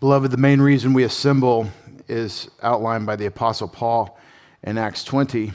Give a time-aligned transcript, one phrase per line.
[0.00, 1.68] Beloved, the main reason we assemble
[2.08, 4.18] is outlined by the Apostle Paul
[4.62, 5.52] in Acts 20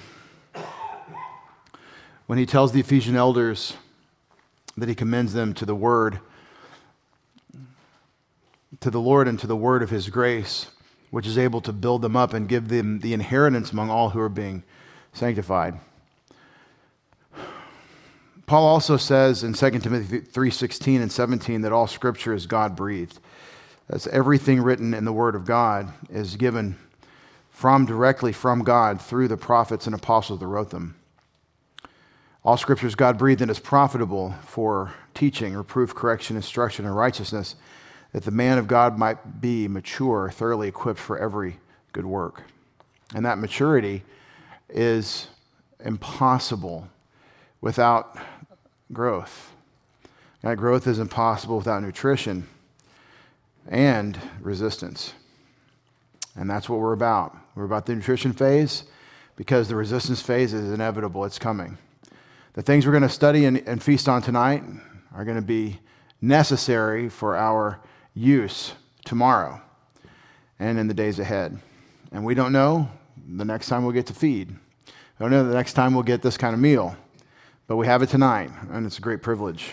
[2.26, 3.76] when he tells the Ephesian elders
[4.78, 6.20] that he commends them to the word,
[8.80, 10.68] to the Lord and to the word of his grace,
[11.12, 14.22] which is able to build them up and give them the inheritance among all who
[14.22, 14.64] are being
[15.12, 15.80] sanctified.
[18.46, 23.20] Paul also says in 2 Timothy 3:16 and 17 that all scripture is God-breathed.
[23.90, 26.78] That's everything written in the word of God is given
[27.50, 30.96] from directly from God through the prophets and apostles that wrote them.
[32.44, 37.56] All scripture is God breathed and is profitable for teaching, reproof, correction, instruction, and righteousness,
[38.14, 41.60] that the man of God might be mature, thoroughly equipped for every
[41.92, 42.44] good work.
[43.16, 44.04] And that maturity
[44.70, 45.28] is
[45.84, 46.88] impossible
[47.60, 48.18] without
[48.94, 49.52] growth.
[50.42, 52.48] That growth is impossible without nutrition
[53.70, 55.14] and resistance.
[56.36, 57.38] And that's what we're about.
[57.56, 58.84] We're about the nutrition phase
[59.36, 61.78] because the resistance phase is inevitable, it's coming.
[62.54, 64.64] The things we're going to study and, and feast on tonight
[65.14, 65.80] are going to be
[66.22, 67.80] necessary for our
[68.14, 68.74] use
[69.06, 69.62] tomorrow
[70.60, 71.58] and in the days ahead.
[72.12, 72.90] And we don't know
[73.28, 74.50] the next time we'll get to feed.
[74.50, 76.98] We don't know the next time we'll get this kind of meal.
[77.68, 79.70] But we have it tonight, and it's a great privilege.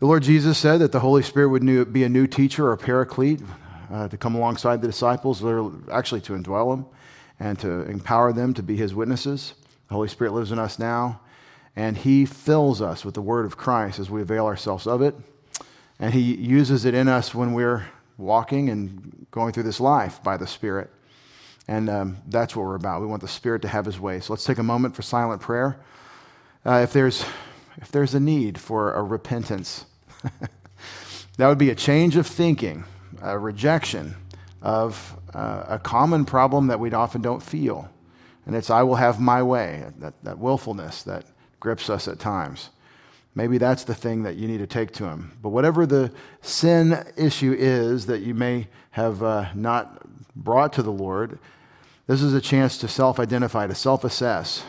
[0.00, 2.78] The Lord Jesus said that the Holy Spirit would be a new teacher or a
[2.78, 3.42] paraclete
[3.92, 5.44] uh, to come alongside the disciples,
[5.92, 6.86] actually to indwell them
[7.38, 9.52] and to empower them to be his witnesses.
[9.88, 11.20] The Holy Spirit lives in us now,
[11.76, 15.14] and he fills us with the word of Christ as we avail ourselves of it.
[15.98, 17.84] And he uses it in us when we're
[18.16, 20.88] walking and going through this life by the Spirit.
[21.68, 23.02] And um, that's what we're about.
[23.02, 24.20] We want the Spirit to have his way.
[24.20, 25.78] So let's take a moment for silent prayer.
[26.64, 27.22] Uh, if, there's,
[27.76, 29.84] if there's a need for a repentance,
[31.36, 32.84] that would be a change of thinking,
[33.22, 34.14] a rejection
[34.62, 37.88] of uh, a common problem that we often don't feel.
[38.46, 41.24] And it's, I will have my way, that, that willfulness that
[41.60, 42.70] grips us at times.
[43.34, 45.38] Maybe that's the thing that you need to take to him.
[45.40, 50.02] But whatever the sin issue is that you may have uh, not
[50.34, 51.38] brought to the Lord,
[52.06, 54.64] this is a chance to self identify, to self assess,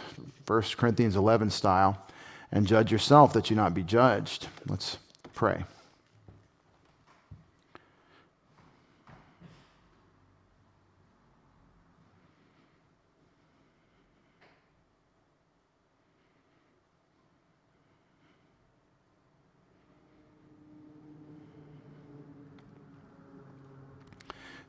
[0.46, 2.06] 1 Corinthians 11 style,
[2.52, 4.48] and judge yourself that you not be judged.
[4.68, 5.00] Let's
[5.34, 5.64] pray.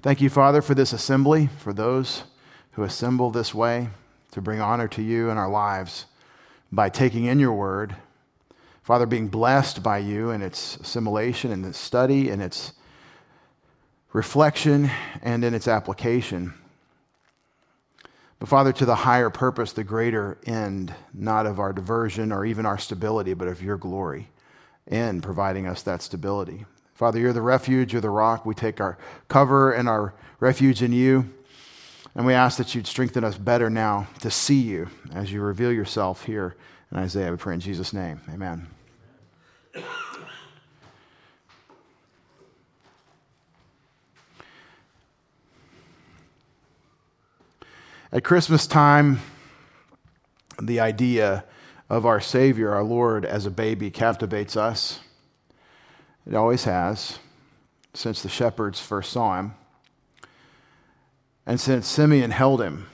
[0.03, 2.25] Thank you, Father, for this assembly, for those
[2.73, 3.91] who assemble this way
[4.33, 6.07] to bring honor to you in our lives
[6.73, 7.95] by taking in your word.
[8.83, 12.73] Father, being blessed by you in its assimilation and its study and its
[14.13, 14.91] reflection
[15.23, 16.55] and in its application.
[18.41, 22.67] But Father, to the higher purpose, the greater end, not of our diversion or even
[22.67, 24.31] our stability, but of your glory
[24.89, 26.67] in providing us that stability.
[26.93, 28.45] Father, you're the refuge, you're the rock.
[28.45, 31.33] We take our cover and our refuge in you.
[32.17, 35.73] And we ask that you'd strengthen us better now to see you as you reveal
[35.73, 36.57] yourself here
[36.91, 37.31] in Isaiah.
[37.31, 38.21] We pray in Jesus' name.
[38.29, 38.72] Amen.
[48.15, 49.21] At Christmas time,
[50.61, 51.45] the idea
[51.89, 55.01] of our Savior, our Lord, as a baby captivates us.
[56.27, 57.19] It always has,
[57.95, 59.55] since the shepherds first saw him,
[61.47, 62.87] and since Simeon held him.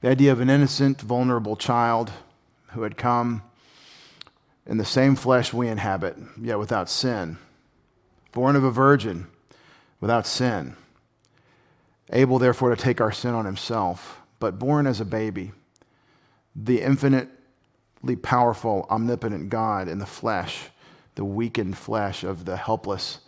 [0.00, 2.12] The idea of an innocent, vulnerable child
[2.68, 3.42] who had come
[4.66, 7.38] in the same flesh we inhabit, yet without sin,
[8.32, 9.26] born of a virgin,
[10.00, 10.76] without sin,
[12.12, 15.52] able therefore to take our sin on himself, but born as a baby,
[16.54, 20.70] the infinitely powerful, omnipotent God in the flesh,
[21.14, 23.20] the weakened flesh of the helpless,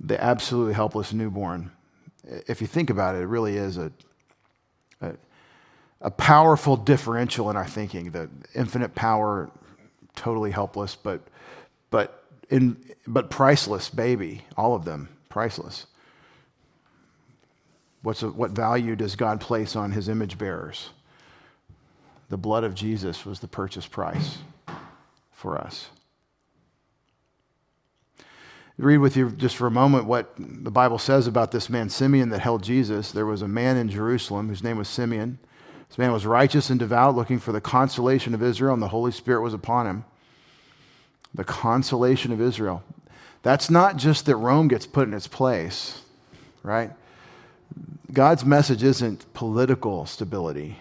[0.00, 1.70] the absolutely helpless newborn.
[2.24, 3.92] If you think about it, it really is a,
[5.00, 5.12] a,
[6.00, 8.10] a powerful differential in our thinking.
[8.10, 9.50] The infinite power,
[10.16, 11.20] totally helpless, but,
[11.90, 12.76] but, in,
[13.06, 15.86] but priceless baby, all of them, priceless.
[18.02, 20.90] What's a, what value does God place on his image bearers?
[22.28, 24.38] The blood of Jesus was the purchase price
[25.32, 25.88] for us.
[28.78, 32.28] Read with you just for a moment what the Bible says about this man, Simeon,
[32.28, 33.10] that held Jesus.
[33.10, 35.38] There was a man in Jerusalem whose name was Simeon.
[35.88, 39.12] This man was righteous and devout, looking for the consolation of Israel, and the Holy
[39.12, 40.04] Spirit was upon him.
[41.34, 42.82] The consolation of Israel.
[43.42, 46.02] That's not just that Rome gets put in its place,
[46.62, 46.90] right?
[48.12, 50.78] God's message isn't political stability.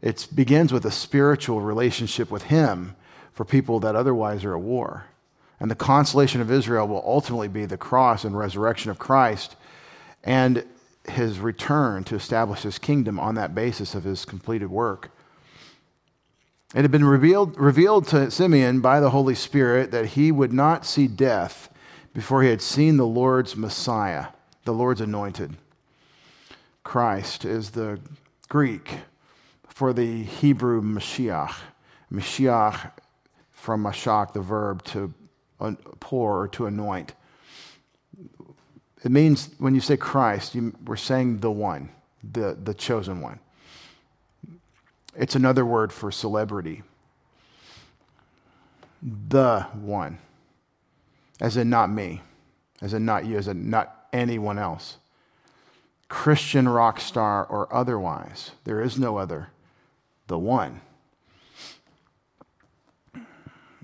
[0.00, 2.96] It begins with a spiritual relationship with Him
[3.32, 5.06] for people that otherwise are at war.
[5.60, 9.54] And the consolation of Israel will ultimately be the cross and resurrection of Christ
[10.24, 10.64] and
[11.08, 15.10] his return to establish his kingdom on that basis of his completed work.
[16.74, 20.86] It had been revealed, revealed to Simeon by the Holy Spirit that he would not
[20.86, 21.68] see death
[22.14, 24.28] before he had seen the Lord's Messiah,
[24.64, 25.56] the Lord's anointed.
[26.82, 28.00] Christ is the
[28.48, 28.98] Greek
[29.66, 31.56] for the Hebrew Mashiach.
[32.10, 32.92] Mashiach
[33.52, 35.12] from Mashach, the verb to
[36.00, 37.14] pour or to anoint.
[39.04, 41.90] It means when you say Christ, you, we're saying the one,
[42.22, 43.40] the, the chosen one.
[45.16, 46.82] It's another word for celebrity.
[49.02, 50.18] The one.
[51.40, 52.22] As in not me,
[52.80, 54.98] as in not you, as in not anyone else.
[56.08, 58.52] Christian rock star or otherwise.
[58.64, 59.48] There is no other.
[60.28, 60.80] The one.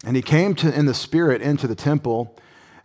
[0.04, 2.38] And he came to, in the Spirit into the temple.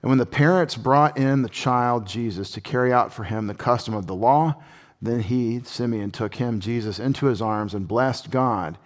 [0.04, 3.54] And when the parents brought in the child Jesus to carry out for him the
[3.54, 4.62] custom of the law,
[5.02, 8.78] then he, Simeon, took him, Jesus, into his arms and blessed God.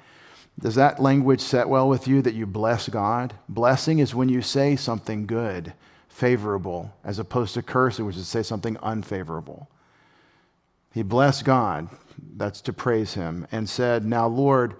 [0.60, 3.34] Does that language set well with you that you bless God?
[3.50, 5.74] Blessing is when you say something good,
[6.08, 9.68] favorable, as opposed to cursing, which is to say something unfavorable.
[10.94, 11.90] He blessed God,
[12.36, 14.76] that's to praise him, and said, Now, Lord,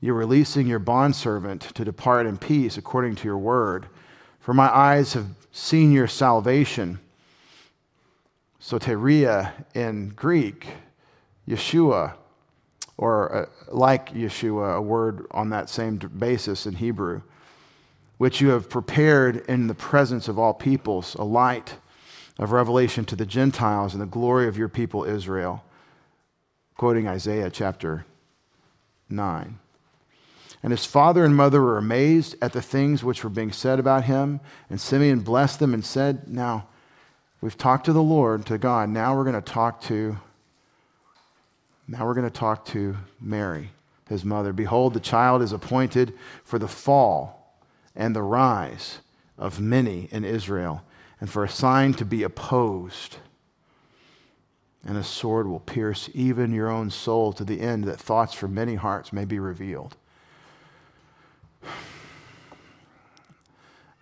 [0.00, 3.86] you're releasing your bondservant to depart in peace according to your word.
[4.40, 7.00] For my eyes have seen your salvation.
[8.60, 10.66] Soteria in Greek,
[11.48, 12.14] Yeshua,
[12.98, 17.22] or uh, like Yeshua, a word on that same basis in Hebrew,
[18.18, 21.76] which you have prepared in the presence of all peoples, a light
[22.38, 25.64] of revelation to the Gentiles and the glory of your people Israel.
[26.76, 28.04] Quoting Isaiah chapter
[29.08, 29.58] 9.
[30.62, 34.04] And his father and mother were amazed at the things which were being said about
[34.04, 34.40] him.
[34.68, 36.68] And Simeon blessed them and said, Now,
[37.40, 38.90] we've talked to the Lord, to God.
[38.90, 40.18] Now we're going to talk to
[41.90, 43.72] now we're going to talk to Mary,
[44.08, 44.52] his mother.
[44.52, 47.58] Behold, the child is appointed for the fall
[47.96, 49.00] and the rise
[49.36, 50.84] of many in Israel,
[51.20, 53.16] and for a sign to be opposed.
[54.86, 58.54] And a sword will pierce even your own soul to the end that thoughts from
[58.54, 59.96] many hearts may be revealed.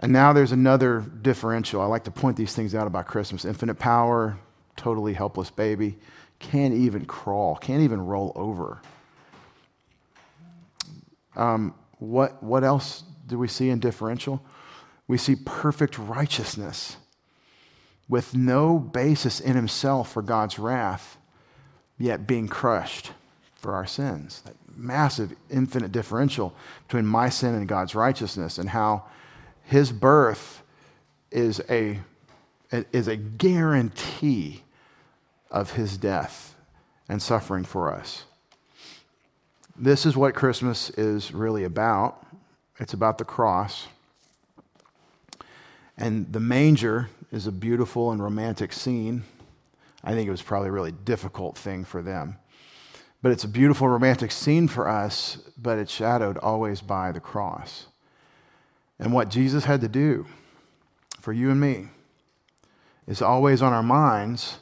[0.01, 1.81] And now there's another differential.
[1.81, 4.39] I like to point these things out about Christmas infinite power,
[4.77, 5.97] totally helpless baby,
[6.39, 8.81] can't even crawl, can't even roll over.
[11.35, 14.43] Um, what, what else do we see in differential?
[15.09, 16.97] We see perfect righteousness
[18.09, 21.19] with no basis in himself for God's wrath,
[21.99, 23.13] yet being crushed
[23.57, 24.43] for our sins.
[24.43, 26.55] That massive, infinite differential
[26.87, 29.05] between my sin and God's righteousness, and how
[29.69, 30.63] his birth
[31.31, 32.01] is a,
[32.71, 34.63] is a guarantee
[35.51, 36.55] of his death
[37.07, 38.25] and suffering for us.
[39.77, 42.27] This is what Christmas is really about.
[42.79, 43.89] It's about the cross.
[45.99, 49.25] And the manger is a beautiful and romantic scene.
[50.03, 52.39] I think it was probably a really difficult thing for them.
[53.21, 57.88] But it's a beautiful romantic scene for us, but it's shadowed always by the cross
[58.99, 60.27] and what Jesus had to do
[61.21, 61.89] for you and me
[63.07, 64.59] is always on our minds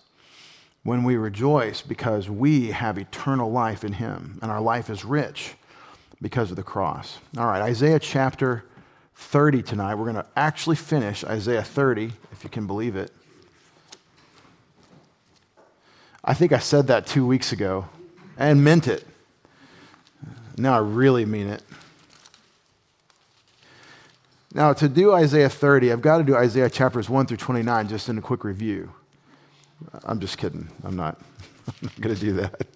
[0.83, 5.55] when we rejoice because we have eternal life in Him and our life is rich
[6.23, 7.19] because of the cross.
[7.37, 8.65] All right, Isaiah chapter
[9.17, 9.95] 30 tonight.
[9.97, 13.13] We're going to actually finish Isaiah 30, if you can believe it.
[16.25, 17.89] I think I said that two weeks ago
[18.37, 19.07] and meant it.
[20.57, 21.63] Now I really mean it.
[24.57, 28.09] Now, to do Isaiah 30, I've got to do Isaiah chapters 1 through 29 just
[28.09, 28.91] in a quick review.
[30.03, 30.71] I'm just kidding.
[30.83, 31.21] I'm not,
[31.83, 32.67] not going to do that.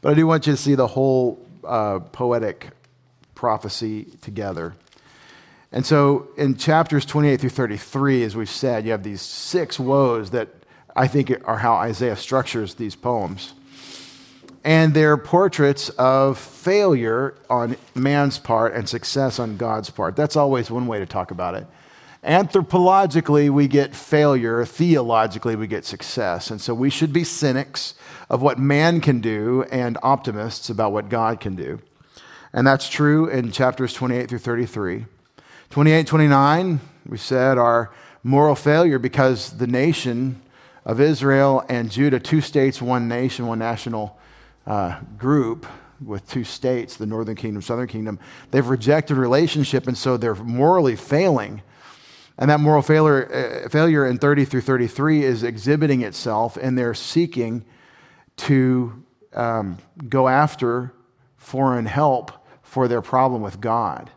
[0.00, 2.70] But I do want you to see the whole uh, poetic
[3.36, 4.74] prophecy together.
[5.70, 10.30] And so in chapters 28 through 33, as we've said, you have these six woes
[10.30, 10.48] that
[10.96, 13.54] I think are how Isaiah structures these poems
[14.64, 20.16] and they're portraits of failure on man's part and success on God's part.
[20.16, 21.66] That's always one way to talk about it.
[22.24, 24.64] Anthropologically, we get failure.
[24.64, 26.50] Theologically, we get success.
[26.50, 27.94] And so we should be cynics
[28.30, 31.80] of what man can do and optimists about what God can do.
[32.54, 35.04] And that's true in chapters 28 through 33.
[35.68, 37.92] 28, 29, we said, are
[38.22, 40.40] moral failure because the nation
[40.86, 44.18] of Israel and Judah, two states, one nation, one national
[44.66, 45.66] uh, group
[46.04, 48.18] with two states, the northern kingdom, southern kingdom,
[48.50, 51.62] they've rejected relationship, and so they're morally failing.
[52.36, 56.94] And that moral failure, uh, failure in 30 through 33 is exhibiting itself, and they're
[56.94, 57.64] seeking
[58.36, 59.78] to um,
[60.08, 60.92] go after
[61.36, 64.10] foreign help for their problem with God.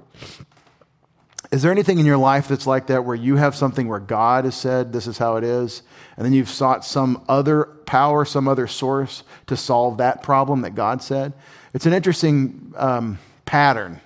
[1.51, 4.43] Is there anything in your life that's like that where you have something where God
[4.43, 5.81] has said, this is how it is,
[6.17, 10.75] and then you've sought some other power, some other source to solve that problem that
[10.75, 11.31] God said?
[11.73, 14.01] It's an interesting um, pattern.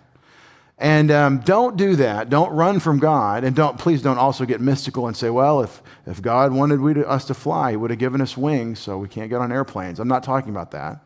[0.77, 2.29] And um, don't do that.
[2.29, 3.43] Don't run from God.
[3.43, 7.07] And don't, please don't also get mystical and say, well, if, if God wanted to,
[7.07, 9.99] us to fly, He would have given us wings so we can't get on airplanes.
[9.99, 11.03] I'm not talking about that.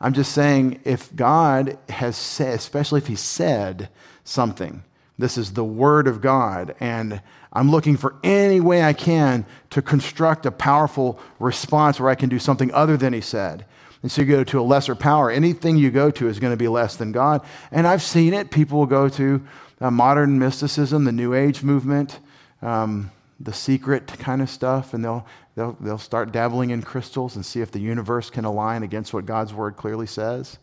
[0.00, 3.90] I'm just saying if God has said, especially if He said
[4.24, 4.82] something,
[5.20, 6.74] this is the Word of God.
[6.80, 7.20] And
[7.52, 12.28] I'm looking for any way I can to construct a powerful response where I can
[12.28, 13.64] do something other than He said.
[14.02, 15.30] And so you go to a lesser power.
[15.30, 17.44] Anything you go to is going to be less than God.
[17.70, 18.50] And I've seen it.
[18.50, 19.44] People will go to
[19.80, 22.18] uh, modern mysticism, the New Age movement,
[22.62, 27.44] um, the secret kind of stuff, and they'll, they'll, they'll start dabbling in crystals and
[27.44, 30.58] see if the universe can align against what God's word clearly says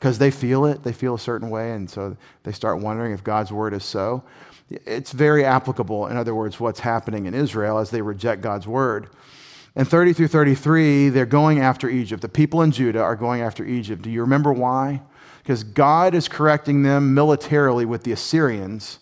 [0.00, 3.22] because they feel it, they feel a certain way, and so they start wondering if
[3.22, 4.24] God's word is so.
[4.70, 9.10] It's very applicable, in other words, what's happening in Israel as they reject God's word.
[9.76, 12.22] And 30 through 33, they're going after Egypt.
[12.22, 14.00] The people in Judah are going after Egypt.
[14.00, 15.02] Do you remember why?
[15.42, 19.00] Because God is correcting them militarily with the Assyrians.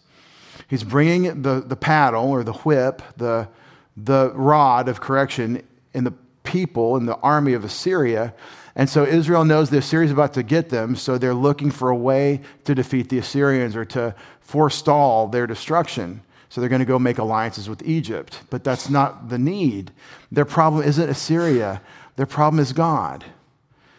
[0.67, 3.49] He's bringing the, the paddle or the whip, the,
[3.97, 5.63] the rod of correction
[5.95, 8.35] in the people in the army of Assyria.
[8.79, 11.97] And so Israel knows the Assyrians about to get them, so they're looking for a
[11.97, 16.23] way to defeat the Assyrians or to forestall their destruction.
[16.49, 18.41] So they're going to go make alliances with Egypt.
[18.51, 19.91] But that's not the need.
[20.31, 21.83] Their problem isn't Assyria,
[22.15, 23.25] their problem is God.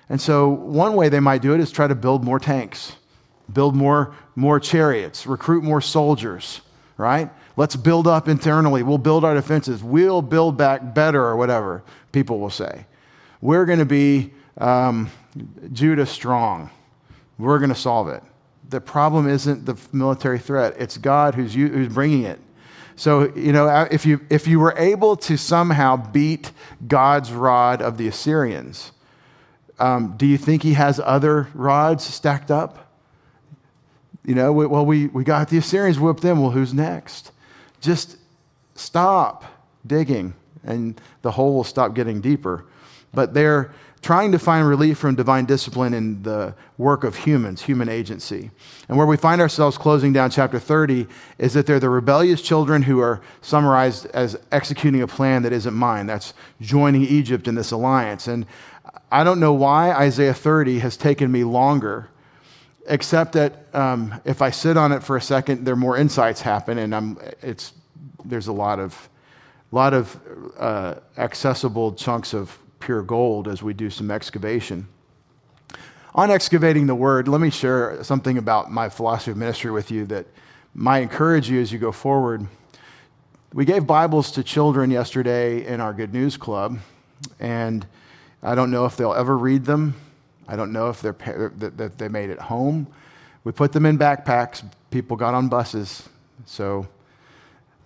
[0.07, 2.95] And so one way they might do it is try to build more tanks,
[3.51, 6.62] build more, more chariots, recruit more soldiers,
[6.95, 7.29] right?
[7.57, 8.81] Let's build up internally.
[8.83, 9.83] We'll build our defenses.
[9.83, 11.83] We'll build back better or whatever
[12.13, 12.86] people will say.
[13.41, 15.09] We're going to be um,
[15.71, 16.69] Judah strong.
[17.37, 18.21] We're going to solve it.
[18.67, 22.39] The problem isn't the military threat, it's God who's, who's bringing it.
[22.95, 26.51] So, you know, if you, if you were able to somehow beat
[26.85, 28.91] God's rod of the Assyrians,
[29.79, 32.91] um, do you think he has other rods stacked up?
[34.25, 36.41] You know, well, we, we got the Assyrians, whipped them.
[36.41, 37.31] Well, who's next?
[37.79, 38.17] Just
[38.75, 39.45] stop
[39.87, 42.65] digging, and the hole will stop getting deeper.
[43.13, 47.89] But they're trying to find relief from divine discipline in the work of humans, human
[47.89, 48.49] agency.
[48.87, 51.05] And where we find ourselves closing down chapter 30
[51.37, 55.73] is that they're the rebellious children who are summarized as executing a plan that isn't
[55.73, 56.05] mine.
[56.05, 58.27] That's joining Egypt in this alliance.
[58.27, 58.45] And
[59.11, 62.09] I don't know why Isaiah 30 has taken me longer,
[62.87, 66.41] except that um, if I sit on it for a second, there are more insights
[66.41, 67.73] happen, and I'm, it's,
[68.23, 69.09] there's a lot of,
[69.71, 70.19] lot of
[70.57, 72.57] uh, accessible chunks of
[72.89, 74.88] pure gold as we do some excavation.
[76.15, 80.08] On excavating the word, let me share something about my philosophy of ministry with you
[80.08, 80.25] that
[80.74, 82.48] might encourage you as you go forward.
[83.53, 86.79] We gave Bibles to children yesterday in our Good News Club,
[87.39, 87.86] and
[88.41, 89.93] I don't know if they'll ever read them.
[90.48, 92.88] I don't know if they're, that they made it home.
[93.43, 94.67] We put them in backpacks.
[94.89, 96.10] People got on buses.
[96.48, 96.88] So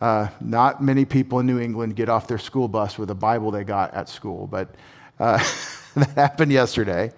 [0.01, 3.51] uh, not many people in New England get off their school bus with a Bible
[3.51, 4.75] they got at school, but
[5.19, 5.37] uh,
[5.95, 7.11] that happened yesterday.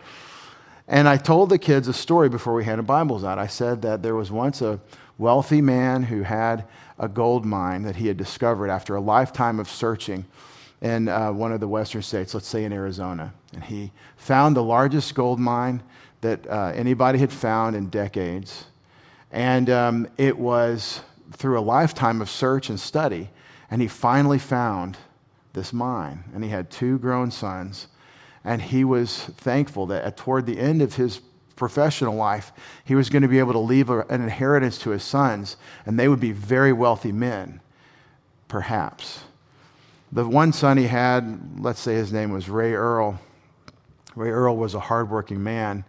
[0.88, 3.40] And I told the kids a story before we handed Bibles out.
[3.40, 4.80] I said that there was once a
[5.18, 6.66] wealthy man who had
[7.00, 10.26] a gold mine that he had discovered after a lifetime of searching
[10.82, 13.34] in uh, one of the western states, let's say in Arizona.
[13.54, 15.82] And he found the largest gold mine
[16.22, 18.66] that uh, anybody had found in decades.
[19.32, 21.02] And um, it was
[21.32, 23.30] through a lifetime of search and study,
[23.70, 24.98] and he finally found
[25.54, 26.24] this mine.
[26.34, 27.88] And he had two grown sons,
[28.44, 31.22] and he was thankful that toward the end of his
[31.56, 32.52] professional life,
[32.84, 36.08] he was going to be able to leave an inheritance to his sons, and they
[36.08, 37.62] would be very wealthy men,
[38.48, 39.22] perhaps.
[40.12, 43.20] The one son he had, let's say his name was Ray Earl.
[44.16, 45.84] Ray Earl was a hardworking man,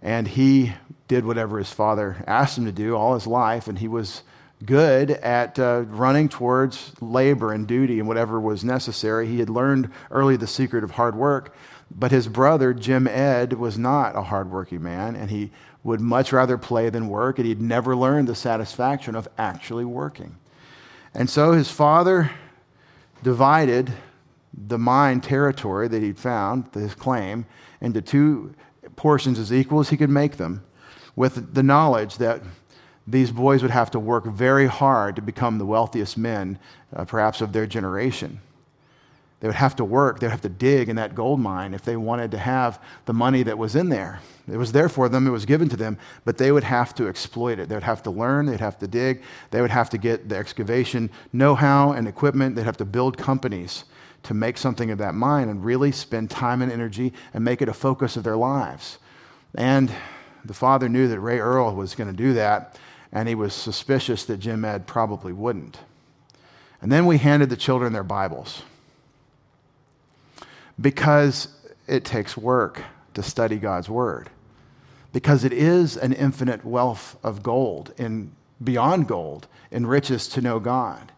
[0.00, 0.72] and he
[1.08, 4.22] did whatever his father asked him to do all his life, and he was
[4.64, 9.26] good at uh, running towards labor and duty and whatever was necessary.
[9.26, 11.54] He had learned early the secret of hard work,
[11.90, 15.50] but his brother, Jim Ed, was not a hardworking man, and he
[15.84, 20.36] would much rather play than work, and he'd never learned the satisfaction of actually working.
[21.14, 22.30] And so his father
[23.22, 23.92] divided
[24.54, 27.46] the mine territory that he'd found, his claim,
[27.80, 28.54] into two
[28.96, 30.64] portions as equal as he could make them,
[31.16, 32.42] with the knowledge that
[33.06, 36.58] these boys would have to work very hard to become the wealthiest men,
[36.94, 38.40] uh, perhaps of their generation.
[39.40, 41.84] They would have to work, they would have to dig in that gold mine if
[41.84, 44.20] they wanted to have the money that was in there.
[44.46, 47.08] It was there for them, it was given to them, but they would have to
[47.08, 47.68] exploit it.
[47.68, 50.36] They would have to learn, they'd have to dig, they would have to get the
[50.36, 53.84] excavation know how and equipment, they'd have to build companies
[54.22, 57.68] to make something of that mine and really spend time and energy and make it
[57.68, 58.98] a focus of their lives.
[59.56, 59.92] And
[60.44, 62.78] the father knew that Ray Earl was going to do that,
[63.12, 65.78] and he was suspicious that Jim Ed probably wouldn't.
[66.80, 68.62] And then we handed the children their Bibles
[70.80, 71.48] because
[71.86, 72.82] it takes work
[73.14, 74.30] to study God's Word,
[75.12, 80.58] because it is an infinite wealth of gold and beyond gold and riches to know
[80.58, 81.12] God.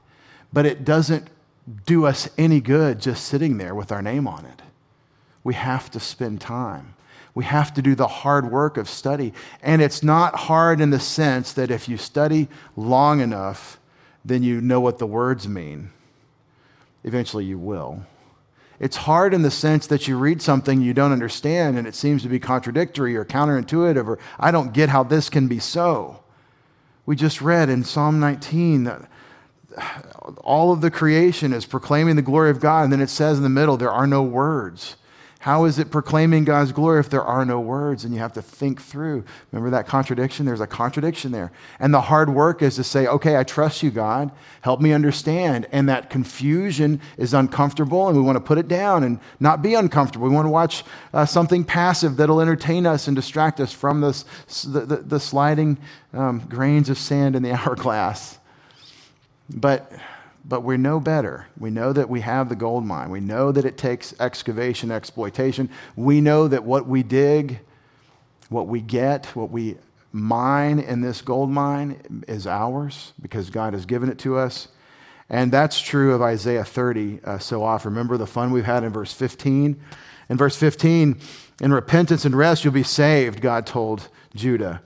[0.52, 1.28] But it doesn't
[1.86, 4.62] do us any good just sitting there with our name on it.
[5.42, 6.93] We have to spend time.
[7.34, 9.32] We have to do the hard work of study.
[9.62, 13.78] And it's not hard in the sense that if you study long enough,
[14.24, 15.90] then you know what the words mean.
[17.02, 18.04] Eventually, you will.
[18.80, 22.22] It's hard in the sense that you read something you don't understand and it seems
[22.22, 26.20] to be contradictory or counterintuitive, or I don't get how this can be so.
[27.06, 29.08] We just read in Psalm 19 that
[30.38, 33.42] all of the creation is proclaiming the glory of God, and then it says in
[33.42, 34.96] the middle, there are no words.
[35.44, 38.02] How is it proclaiming God's glory if there are no words?
[38.02, 39.24] And you have to think through.
[39.52, 40.46] Remember that contradiction?
[40.46, 41.52] There's a contradiction there.
[41.78, 44.32] And the hard work is to say, okay, I trust you, God.
[44.62, 45.66] Help me understand.
[45.70, 49.74] And that confusion is uncomfortable, and we want to put it down and not be
[49.74, 50.26] uncomfortable.
[50.28, 50.82] We want to watch
[51.12, 54.22] uh, something passive that'll entertain us and distract us from this,
[54.62, 55.76] the, the, the sliding
[56.14, 58.38] um, grains of sand in the hourglass.
[59.50, 59.92] But
[60.44, 61.46] but we know better.
[61.58, 63.10] We know that we have the gold mine.
[63.10, 65.70] We know that it takes excavation, exploitation.
[65.96, 67.61] We know that what we dig,
[68.50, 69.76] what we get, what we
[70.12, 74.68] mine in this gold mine is ours because God has given it to us.
[75.30, 77.90] And that's true of Isaiah 30 uh, so often.
[77.90, 79.80] Remember the fun we've had in verse 15?
[80.28, 81.18] In verse 15,
[81.61, 84.83] in repentance and rest, you'll be saved, God told Judah.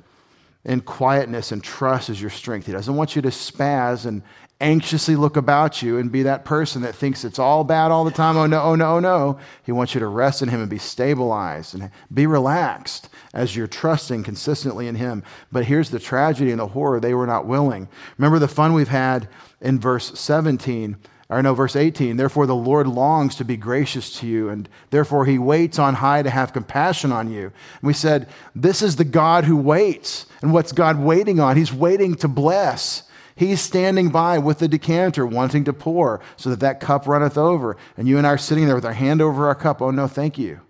[0.64, 2.66] In quietness and trust is your strength.
[2.66, 4.22] He doesn't want you to spaz and,
[4.60, 8.10] anxiously look about you and be that person that thinks it's all bad all the
[8.10, 8.36] time.
[8.36, 9.38] Oh, no, oh, no, oh, no.
[9.62, 13.68] He wants you to rest in Him and be stabilized and be relaxed as you're
[13.68, 15.22] trusting consistently in Him.
[15.52, 17.88] But here's the tragedy and the horror they were not willing.
[18.16, 19.28] Remember the fun we've had
[19.60, 20.96] in verse 17.
[21.30, 25.26] Or no, verse 18, therefore the Lord longs to be gracious to you, and therefore
[25.26, 27.42] he waits on high to have compassion on you.
[27.42, 30.24] And we said, This is the God who waits.
[30.40, 31.58] And what's God waiting on?
[31.58, 33.02] He's waiting to bless.
[33.38, 37.76] He's standing by with the decanter, wanting to pour so that that cup runneth over.
[37.96, 39.80] And you and I are sitting there with our hand over our cup.
[39.80, 40.60] Oh, no, thank you.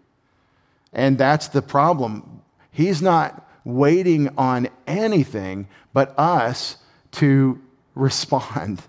[0.93, 2.43] And that's the problem.
[2.71, 6.77] He's not waiting on anything but us
[7.13, 7.59] to
[7.95, 8.83] respond,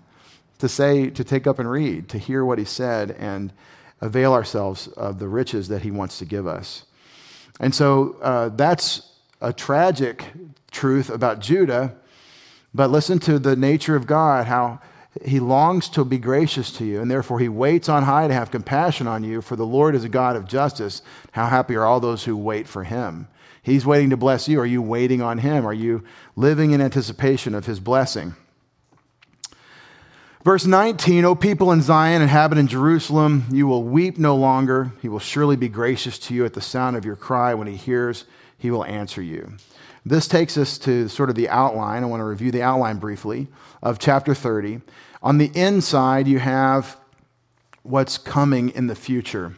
[0.58, 3.50] to say, to take up and read, to hear what he said, and
[4.02, 6.84] avail ourselves of the riches that he wants to give us.
[7.58, 10.26] And so uh, that's a tragic
[10.70, 11.96] truth about Judah
[12.72, 14.80] but listen to the nature of God, how
[15.24, 18.50] he longs to be gracious to you, and therefore he waits on high to have
[18.50, 21.02] compassion on you, for the Lord is a God of justice.
[21.32, 23.26] How happy are all those who wait for him?
[23.62, 24.60] He's waiting to bless you.
[24.60, 25.66] Are you waiting on him?
[25.66, 26.04] Are you
[26.36, 28.34] living in anticipation of his blessing?
[30.44, 34.92] Verse 19, O people in Zion, inhabitant in Jerusalem, you will weep no longer.
[35.02, 37.52] He will surely be gracious to you at the sound of your cry.
[37.52, 38.24] When he hears,
[38.56, 39.52] he will answer you.
[40.04, 42.02] This takes us to sort of the outline.
[42.02, 43.48] I want to review the outline briefly
[43.82, 44.80] of chapter 30.
[45.22, 46.96] On the inside, you have
[47.82, 49.56] what's coming in the future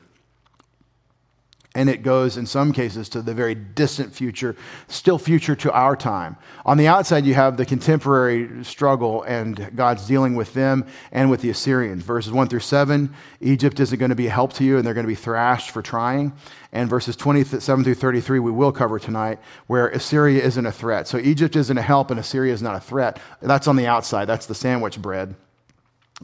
[1.74, 4.54] and it goes in some cases to the very distant future,
[4.88, 6.36] still future to our time.
[6.66, 11.40] On the outside, you have the contemporary struggle, and God's dealing with them and with
[11.40, 12.02] the Assyrians.
[12.02, 14.94] Verses 1 through 7, Egypt isn't going to be a help to you, and they're
[14.94, 16.32] going to be thrashed for trying.
[16.72, 21.08] And verses 27 through 33, we will cover tonight, where Assyria isn't a threat.
[21.08, 23.18] So Egypt isn't a help, and Assyria is not a threat.
[23.40, 25.34] That's on the outside, that's the sandwich bread.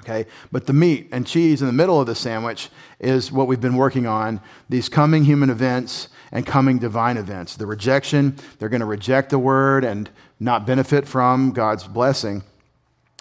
[0.00, 3.60] Okay, but the meat and cheese in the middle of the sandwich is what we've
[3.60, 7.56] been working on these coming human events and coming divine events.
[7.56, 10.08] The rejection, they're going to reject the word and
[10.38, 12.44] not benefit from God's blessing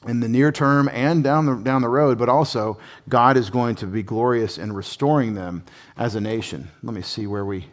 [0.06, 2.78] in the near term and down the, down the road, but also
[3.10, 5.64] God is going to be glorious in restoring them
[5.98, 6.70] as a nation.
[6.84, 7.66] Let me see where we,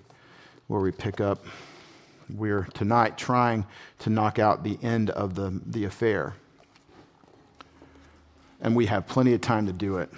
[0.66, 1.44] where we pick up.
[2.34, 3.66] We're tonight trying
[3.98, 6.34] to knock out the end of the, the affair
[8.64, 10.10] and we have plenty of time to do it.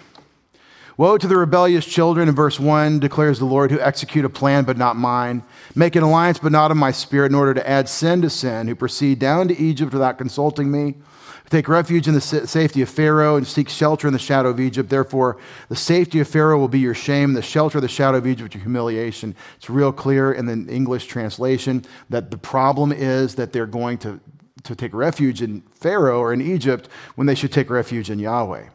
[0.97, 4.65] Woe to the rebellious children, in verse 1 declares the Lord, who execute a plan
[4.65, 5.43] but not mine,
[5.75, 8.67] make an alliance but not of my spirit, in order to add sin to sin,
[8.67, 12.89] who proceed down to Egypt without consulting me, who take refuge in the safety of
[12.89, 14.89] Pharaoh and seek shelter in the shadow of Egypt.
[14.89, 15.37] Therefore,
[15.69, 18.55] the safety of Pharaoh will be your shame, the shelter of the shadow of Egypt
[18.55, 19.37] your humiliation.
[19.57, 24.19] It's real clear in the English translation that the problem is that they're going to,
[24.65, 28.69] to take refuge in Pharaoh or in Egypt when they should take refuge in Yahweh.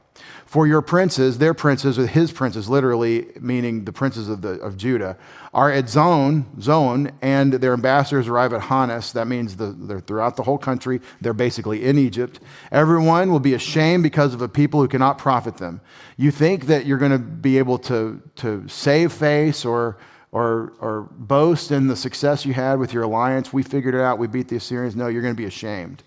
[0.45, 4.75] For your princes, their princes, or his princes, literally meaning the princes of, the, of
[4.75, 5.17] Judah,
[5.53, 9.13] are at Zoan, Zoan, and their ambassadors arrive at Hanes.
[9.13, 10.99] That means the, they're throughout the whole country.
[11.21, 12.41] They're basically in Egypt.
[12.71, 15.79] Everyone will be ashamed because of a people who cannot profit them.
[16.17, 19.97] You think that you're going to be able to, to save face or,
[20.31, 23.51] or, or boast in the success you had with your alliance.
[23.51, 24.17] We figured it out.
[24.17, 24.95] We beat the Assyrians.
[24.95, 26.03] No, you're going to be ashamed.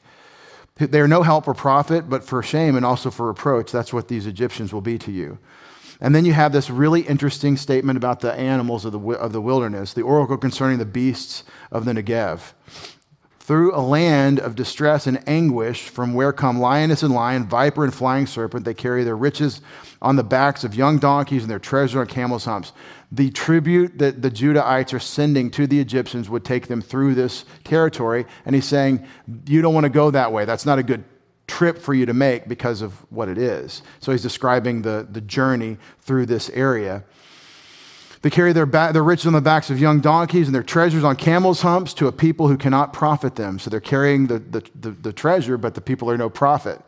[0.77, 3.71] They are no help or profit, but for shame and also for reproach.
[3.71, 5.39] That's what these Egyptians will be to you.
[6.01, 9.41] And then you have this really interesting statement about the animals of the, of the
[9.41, 12.53] wilderness, the oracle concerning the beasts of the Negev.
[13.39, 17.95] Through a land of distress and anguish, from where come lioness and lion, viper and
[17.95, 19.61] flying serpent, they carry their riches
[20.03, 22.73] on the backs of young donkeys and their treasure on camels' humps
[23.15, 27.45] the tribute that the Judahites are sending to the Egyptians would take them through this
[27.63, 28.27] territory.
[28.45, 29.07] And he's saying,
[29.47, 30.45] You don't want to go that way.
[30.45, 31.05] That's not a good
[31.47, 33.83] trip for you to make because of what it is.
[34.01, 37.05] So he's describing the, the journey through this area.
[38.23, 41.15] They carry their, their riches on the backs of young donkeys and their treasures on
[41.17, 43.59] camels' humps to a people who cannot profit them.
[43.59, 46.81] So they're carrying the, the, the, the treasure, but the people are no profit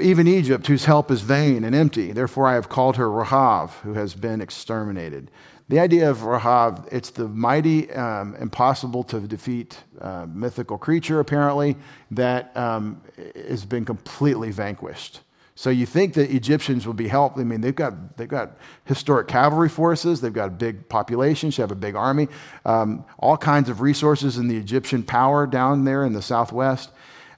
[0.00, 2.12] even Egypt, whose help is vain and empty.
[2.12, 5.30] Therefore, I have called her Rahav, who has been exterminated.
[5.68, 11.76] The idea of Rahav, it's the mighty, um, impossible to defeat uh, mythical creature, apparently,
[12.10, 13.00] that um,
[13.48, 15.20] has been completely vanquished.
[15.54, 17.38] So you think that Egyptians will be helped.
[17.38, 21.62] I mean, they've got, they've got historic cavalry forces, they've got a big population, they
[21.62, 22.28] have a big army,
[22.64, 26.90] um, all kinds of resources in the Egyptian power down there in the southwest.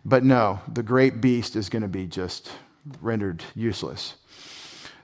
[0.04, 2.50] But no, the great beast is going to be just
[3.00, 4.16] rendered useless.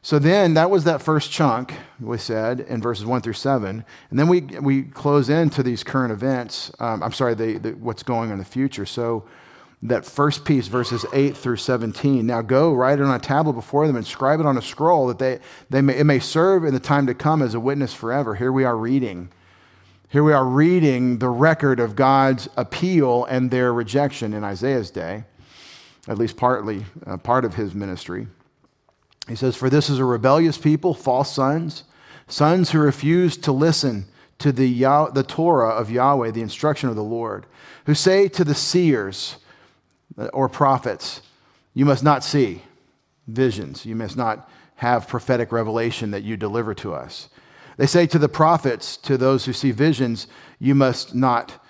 [0.02, 3.84] So then that was that first chunk, we said, in verses 1 through 7.
[4.10, 6.72] And then we, we close into these current events.
[6.80, 8.86] Um, I'm sorry, the, the, what's going on in the future.
[8.86, 9.26] So
[9.82, 12.26] that first piece, verses 8 through 17.
[12.26, 15.06] Now go, write it on a tablet before them, and scribe it on a scroll,
[15.08, 17.92] that they, they may, it may serve in the time to come as a witness
[17.92, 18.34] forever.
[18.34, 19.30] Here we are reading
[20.10, 25.22] here we are reading the record of God's appeal and their rejection in Isaiah's day,
[26.08, 28.26] at least partly, uh, part of his ministry.
[29.28, 31.84] He says, For this is a rebellious people, false sons,
[32.26, 34.06] sons who refuse to listen
[34.40, 37.46] to the, Yah- the Torah of Yahweh, the instruction of the Lord,
[37.86, 39.36] who say to the seers
[40.18, 41.22] uh, or prophets,
[41.72, 42.62] You must not see
[43.28, 47.28] visions, you must not have prophetic revelation that you deliver to us.
[47.80, 50.26] They say to the prophets, to those who see visions,
[50.58, 51.64] you must not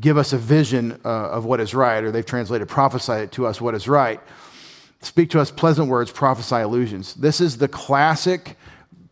[0.00, 3.60] give us a vision uh, of what is right, or they've translated prophesy to us
[3.60, 4.20] what is right.
[5.02, 7.14] Speak to us pleasant words, prophesy illusions.
[7.14, 8.56] This is the classic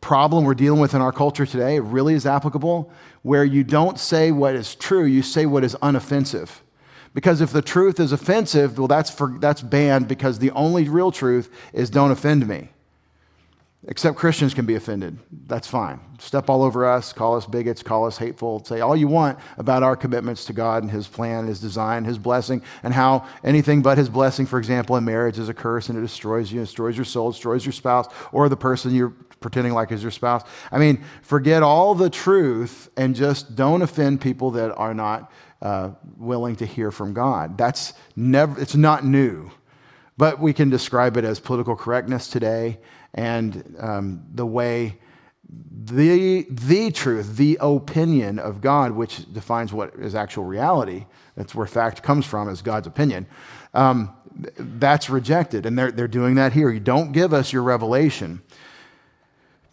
[0.01, 1.77] problem we're dealing with in our culture today.
[1.77, 2.91] It really is applicable,
[3.23, 6.51] where you don't say what is true, you say what is unoffensive.
[7.15, 11.13] Because if the truth is offensive, well, that's, for, that's banned because the only real
[11.13, 12.71] truth is don't offend me.
[13.87, 15.19] Except Christians can be offended.
[15.47, 16.01] That's fine.
[16.19, 19.83] Step all over us, call us bigots, call us hateful, say all you want about
[19.83, 23.99] our commitments to God and His plan, His design, His blessing, and how anything but
[23.99, 27.05] His blessing, for example, in marriage is a curse and it destroys you, destroys your
[27.05, 30.43] soul, destroys your spouse, or the person you're pretending like is your spouse.
[30.73, 35.91] I mean, forget all the truth and just don't offend people that are not uh,
[36.17, 37.59] willing to hear from God.
[37.59, 39.51] That's never, it's not new.
[40.17, 42.79] But we can describe it as political correctness today
[43.15, 44.99] and um, the way
[45.85, 51.67] the, the truth, the opinion of God, which defines what is actual reality, that's where
[51.67, 53.27] fact comes from, is God's opinion,
[53.73, 54.15] um,
[54.59, 55.67] that's rejected.
[55.67, 56.71] And they're, they're doing that here.
[56.71, 58.43] You don't give us your revelation.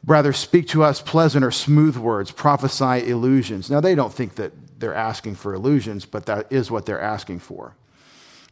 [0.06, 3.70] Rather, speak to us pleasant or smooth words, prophesy illusions.
[3.70, 7.40] Now, they don't think that they're asking for illusions, but that is what they're asking
[7.40, 7.76] for.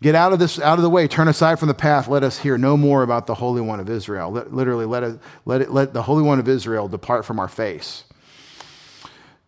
[0.01, 1.07] Get out of this, out of the way.
[1.07, 2.07] Turn aside from the path.
[2.07, 4.31] Let us hear no more about the Holy One of Israel.
[4.31, 8.05] Let, literally, let, let, it, let the Holy One of Israel depart from our face.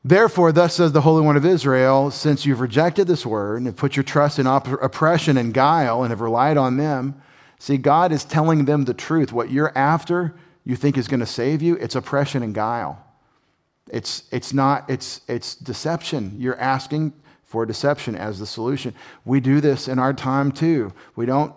[0.04, 3.78] Therefore, thus says the Holy One of Israel, since you've rejected this word and have
[3.78, 7.22] put your trust in op- oppression and guile and have relied on them,
[7.60, 9.32] see, God is telling them the truth.
[9.32, 10.36] What you're after,
[10.66, 13.02] you think is going to save you, it's oppression and guile.
[13.90, 16.36] It's, it's not, it's, it's deception.
[16.40, 17.14] You're asking
[17.52, 18.96] for deception as the solution.
[19.26, 20.94] We do this in our time too.
[21.16, 21.54] We don't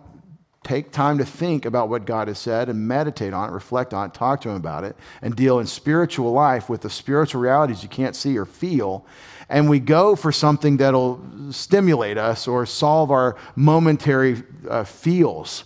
[0.65, 4.09] Take time to think about what God has said and meditate on it, reflect on
[4.09, 7.83] it, talk to Him about it, and deal in spiritual life with the spiritual realities
[7.83, 9.05] you can't see or feel.
[9.51, 15.65] And we go for something that'll stimulate us or solve our momentary uh, feels.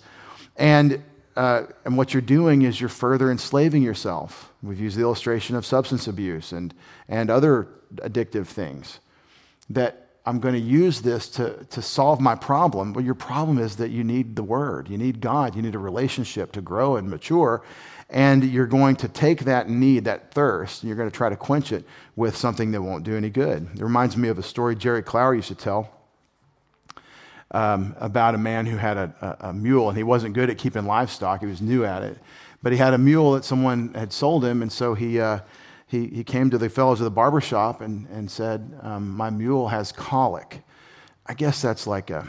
[0.57, 1.05] And,
[1.37, 4.53] uh, and what you're doing is you're further enslaving yourself.
[4.65, 6.75] We've used the illustration of substance abuse and,
[7.09, 8.99] and other addictive things
[9.71, 12.93] that I'm going to use this to, to solve my problem.
[12.93, 15.79] Well, your problem is that you need the Word, you need God, you need a
[15.79, 17.63] relationship to grow and mature.
[18.11, 21.37] And you're going to take that need, that thirst, and you're going to try to
[21.37, 23.69] quench it with something that won't do any good.
[23.75, 25.91] It reminds me of a story Jerry Clower used to tell
[27.51, 30.59] um, about a man who had a, a, a mule, and he wasn't good at
[30.59, 32.19] keeping livestock, he was new at it.
[32.63, 35.21] But he had a mule that someone had sold him, and so he.
[35.21, 35.39] Uh,
[35.89, 39.31] he, he came to the fellows at the barber shop and, and said, um, My
[39.31, 40.63] mule has colic.
[41.27, 42.29] I guess that's like a,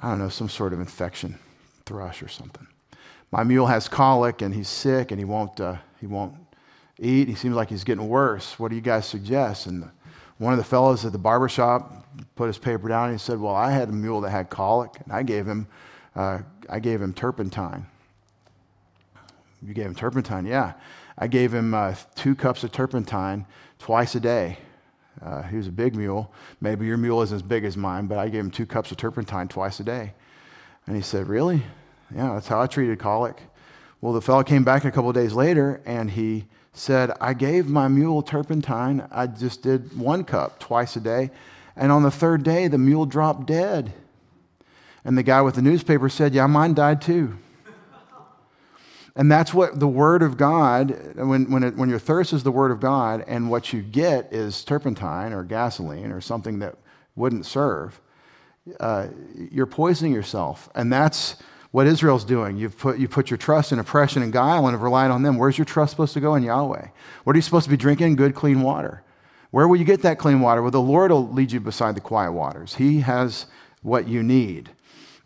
[0.00, 1.38] I don't know, some sort of infection,
[1.84, 2.66] thrush or something.
[3.32, 6.34] My mule has colic and he's sick and he won't, uh, he won't
[6.98, 7.28] eat.
[7.28, 8.58] He seems like he's getting worse.
[8.58, 9.66] What do you guys suggest?
[9.66, 9.90] And the,
[10.38, 13.40] one of the fellows at the barber shop put his paper down and he said,
[13.40, 15.66] Well, I had a mule that had colic and I gave him,
[16.14, 17.86] uh, I gave him turpentine.
[19.60, 20.46] You gave him turpentine?
[20.46, 20.74] Yeah.
[21.20, 23.44] I gave him uh, two cups of turpentine
[23.78, 24.58] twice a day.
[25.22, 26.32] Uh, he was a big mule.
[26.62, 28.96] Maybe your mule isn't as big as mine, but I gave him two cups of
[28.96, 30.14] turpentine twice a day.
[30.86, 31.62] And he said, Really?
[32.14, 33.36] Yeah, that's how I treated colic.
[34.00, 37.86] Well, the fellow came back a couple days later and he said, I gave my
[37.86, 39.06] mule turpentine.
[39.10, 41.30] I just did one cup twice a day.
[41.76, 43.92] And on the third day, the mule dropped dead.
[45.04, 47.36] And the guy with the newspaper said, Yeah, mine died too.
[49.16, 52.52] And that's what the Word of God, when, when, it, when your thirst is the
[52.52, 56.76] Word of God and what you get is turpentine or gasoline or something that
[57.16, 58.00] wouldn't serve,
[58.78, 59.08] uh,
[59.50, 60.68] you're poisoning yourself.
[60.74, 61.36] And that's
[61.72, 62.56] what Israel's doing.
[62.56, 65.38] You've put, you put your trust in oppression and guile and have relied on them.
[65.38, 66.88] Where's your trust supposed to go in Yahweh?
[67.24, 68.16] What are you supposed to be drinking?
[68.16, 69.02] Good, clean water.
[69.50, 70.62] Where will you get that clean water?
[70.62, 72.76] Well, the Lord will lead you beside the quiet waters.
[72.76, 73.46] He has
[73.82, 74.70] what you need.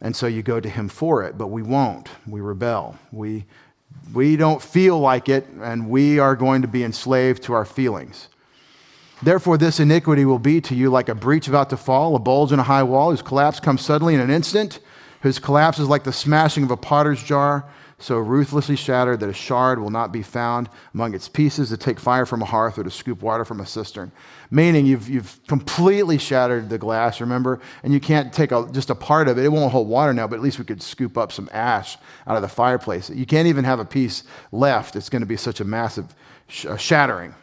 [0.01, 2.09] And so you go to Him for it, but we won't.
[2.27, 2.99] We rebel.
[3.13, 3.47] We
[4.13, 8.29] we don't feel like it, and we are going to be enslaved to our feelings.
[9.23, 12.53] Therefore, this iniquity will be to you like a breach about to fall, a bulge
[12.53, 14.81] in a high wall, whose collapse comes suddenly in an instant,
[15.23, 17.65] whose collapse is like the smashing of a potter's jar
[17.99, 22.01] so ruthlessly shattered that a shard will not be found among its pieces to take
[22.01, 24.11] fire from a hearth or to scoop water from a cistern.
[24.51, 27.61] Meaning you've, you've completely shattered the glass, remember?
[27.83, 29.45] And you can't take a, just a part of it.
[29.45, 32.37] It won't hold water now, but at least we could scoop up some ash out
[32.37, 33.11] of the fireplace.
[33.11, 34.97] You can't even have a piece left.
[34.97, 36.15] It's going to be such a massive
[36.49, 37.35] sh- shattering.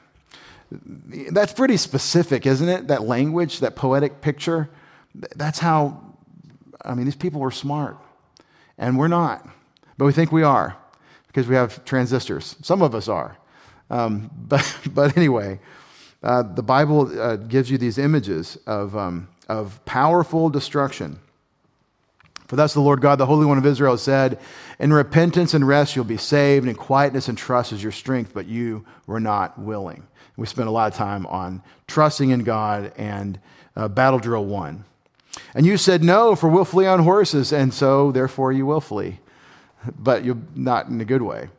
[1.31, 2.87] That's pretty specific, isn't it?
[2.87, 4.69] That language, that poetic picture.
[5.13, 6.01] That's how,
[6.83, 7.97] I mean, these people were smart,
[8.77, 9.47] and we're not.
[10.01, 10.75] But we think we are
[11.27, 12.55] because we have transistors.
[12.63, 13.37] Some of us are.
[13.91, 15.59] Um, but, but anyway,
[16.23, 21.19] uh, the Bible uh, gives you these images of, um, of powerful destruction.
[22.47, 24.39] For thus the Lord God, the Holy One of Israel, said,
[24.79, 28.31] In repentance and rest you'll be saved, and in quietness and trust is your strength,
[28.33, 30.01] but you were not willing.
[30.35, 33.39] We spent a lot of time on trusting in God and
[33.75, 34.83] uh, battle drill one.
[35.53, 39.19] And you said, No, for we'll flee on horses, and so therefore you will flee
[39.99, 41.49] but you're not in a good way.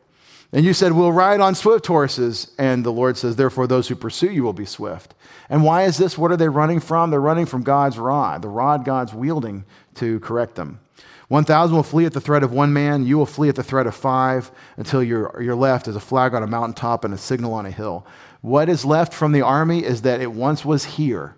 [0.53, 2.53] And you said, We'll ride on swift horses.
[2.59, 5.15] And the Lord says, Therefore, those who pursue you will be swift.
[5.49, 6.19] And why is this?
[6.19, 7.11] What are they running from?
[7.11, 10.81] They're running from God's rod, the rod God's wielding to correct them.
[11.29, 13.07] 1,000 will flee at the threat of one man.
[13.07, 16.35] You will flee at the threat of five until you're, you're left as a flag
[16.35, 18.07] on a mountaintop and a signal on a hill.
[18.43, 21.37] What is left from the army is that it once was here.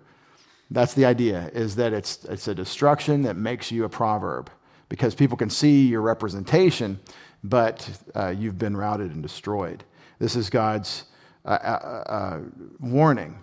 [0.69, 4.49] That's the idea, is that it's, it's a destruction that makes you a proverb
[4.89, 6.99] because people can see your representation,
[7.43, 9.83] but uh, you've been routed and destroyed.
[10.19, 11.05] This is God's
[11.43, 12.39] uh, uh, uh,
[12.79, 13.37] warning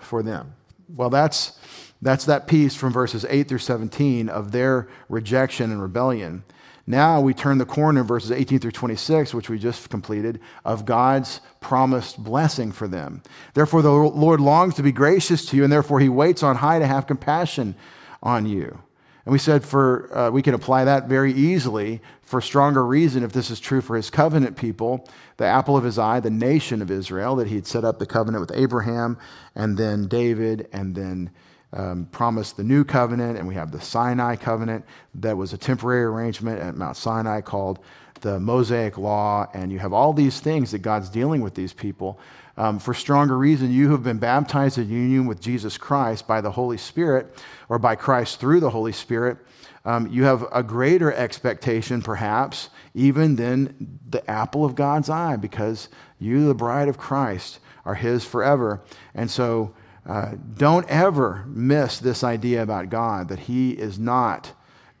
[0.00, 0.54] for them.
[0.94, 1.58] Well, that's,
[2.00, 6.44] that's that piece from verses 8 through 17 of their rejection and rebellion.
[6.86, 10.84] Now we turn the corner in verses 18 through 26, which we just completed, of
[10.84, 13.22] God's promised blessing for them.
[13.54, 16.80] Therefore, the Lord longs to be gracious to you, and therefore he waits on high
[16.80, 17.76] to have compassion
[18.22, 18.80] on you.
[19.24, 23.32] And we said for uh, we can apply that very easily for stronger reason if
[23.32, 25.06] this is true for his covenant people,
[25.36, 28.06] the apple of his eye, the nation of Israel, that he had set up the
[28.06, 29.18] covenant with Abraham
[29.54, 31.30] and then David and then
[31.72, 33.38] um, promised the new covenant.
[33.38, 37.78] And we have the Sinai covenant that was a temporary arrangement at Mount Sinai called
[38.22, 39.46] the Mosaic Law.
[39.54, 42.18] And you have all these things that God's dealing with these people.
[42.56, 46.50] Um, for stronger reason, you have been baptized in union with Jesus Christ by the
[46.50, 47.34] Holy Spirit,
[47.68, 49.38] or by Christ through the Holy Spirit,
[49.84, 55.88] um, you have a greater expectation, perhaps, even than the apple of God's eye, because
[56.18, 58.80] you, the bride of Christ, are His forever.
[59.14, 59.74] And so
[60.06, 64.52] uh, don't ever miss this idea about God that He is not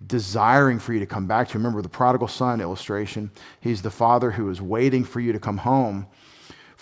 [0.04, 1.58] desiring for you to come back to.
[1.58, 3.30] Remember the prodigal son illustration.
[3.60, 6.08] He's the father who is waiting for you to come home.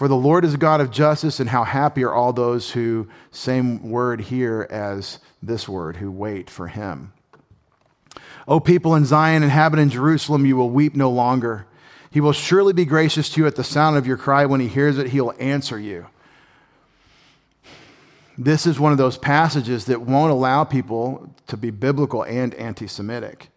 [0.00, 3.06] For the Lord is a God of justice, and how happy are all those who,
[3.30, 7.12] same word here as this word, who wait for Him.
[8.48, 11.66] O people in Zion, inhabiting Jerusalem, you will weep no longer.
[12.10, 14.46] He will surely be gracious to you at the sound of your cry.
[14.46, 16.06] When he hears it, he'll answer you.
[18.38, 22.86] This is one of those passages that won't allow people to be biblical and anti
[22.86, 23.50] Semitic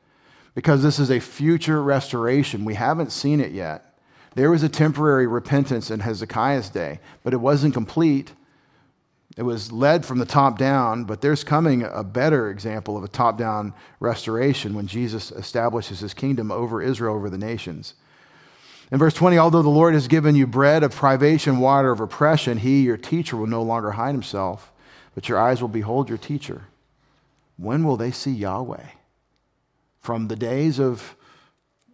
[0.55, 2.65] because this is a future restoration.
[2.65, 3.92] We haven't seen it yet.
[4.35, 8.33] There was a temporary repentance in Hezekiah's day, but it wasn't complete.
[9.37, 13.07] It was led from the top down, but there's coming a better example of a
[13.07, 17.93] top down restoration when Jesus establishes his kingdom over Israel, over the nations.
[18.91, 22.59] In verse 20, although the Lord has given you bread of privation, water of oppression,
[22.59, 24.71] he, your teacher, will no longer hide himself,
[25.15, 26.65] but your eyes will behold your teacher.
[27.57, 28.85] When will they see Yahweh?
[29.99, 31.15] From the days of,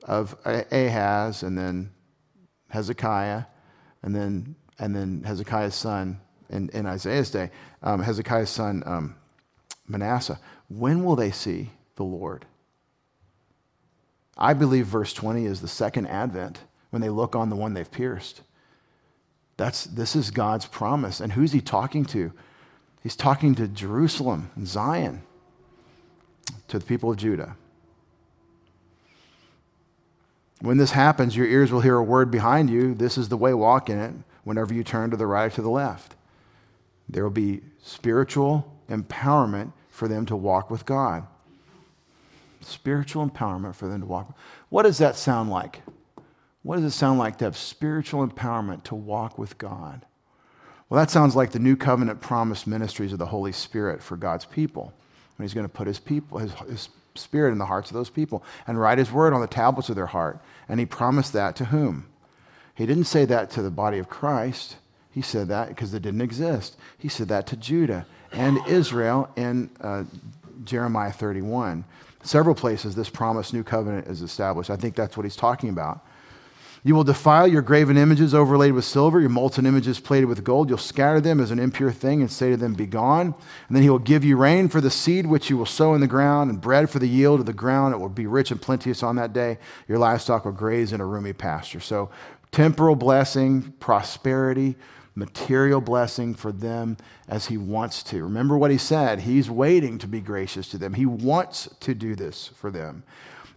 [0.04, 1.92] of Ahaz and then
[2.70, 3.44] Hezekiah,
[4.04, 7.52] and then, and then Hezekiah's son in, in Isaiah's day,
[7.84, 9.16] um, Hezekiah's son um,
[9.88, 10.40] Manasseh.
[10.70, 12.46] When will they see the Lord?
[14.38, 16.60] I believe verse 20 is the second advent
[16.92, 18.42] when they look on the one they've pierced.
[19.58, 21.20] That's, this is God's promise.
[21.20, 22.32] And who's he talking to?
[23.04, 25.24] He's talking to Jerusalem and Zion,
[26.70, 27.58] to the people of Judah.
[30.62, 32.94] When this happens, your ears will hear a word behind you.
[32.94, 35.62] This is the way, walk in it, whenever you turn to the right or to
[35.62, 36.16] the left.
[37.08, 41.26] There will be spiritual empowerment for them to walk with God.
[42.62, 44.38] Spiritual empowerment for them to walk.
[44.68, 45.82] What does that sound like?
[46.62, 50.06] What does it sound like to have spiritual empowerment to walk with God?
[50.90, 54.46] Well, that sounds like the new covenant promised ministries of the Holy Spirit for God's
[54.46, 54.94] people.
[55.40, 58.10] When He's going to put His people, His, his Spirit in the hearts of those
[58.10, 60.40] people and write His word on the tablets of their heart.
[60.68, 62.08] And He promised that to whom?
[62.76, 64.76] He didn't say that to the body of Christ.
[65.12, 66.76] He said that because it didn't exist.
[66.98, 70.04] He said that to Judah and Israel in uh,
[70.66, 71.86] Jeremiah 31.
[72.22, 74.70] Several places this promised new covenant is established.
[74.70, 76.06] I think that's what he's talking about.
[76.84, 80.70] You will defile your graven images overlaid with silver, your molten images plated with gold.
[80.70, 83.36] You'll scatter them as an impure thing and say to them, Begone.
[83.68, 86.00] And then he will give you rain for the seed which you will sow in
[86.00, 87.94] the ground, and bread for the yield of the ground.
[87.94, 89.58] It will be rich and plenteous on that day.
[89.88, 91.82] Your livestock will graze in a roomy pasture.
[91.82, 92.10] So,
[92.52, 94.76] temporal blessing, prosperity,
[95.16, 96.96] material blessing for them
[97.28, 98.24] as he wants to.
[98.24, 99.20] Remember what he said.
[99.22, 103.04] He's waiting to be gracious to them, he wants to do this for them.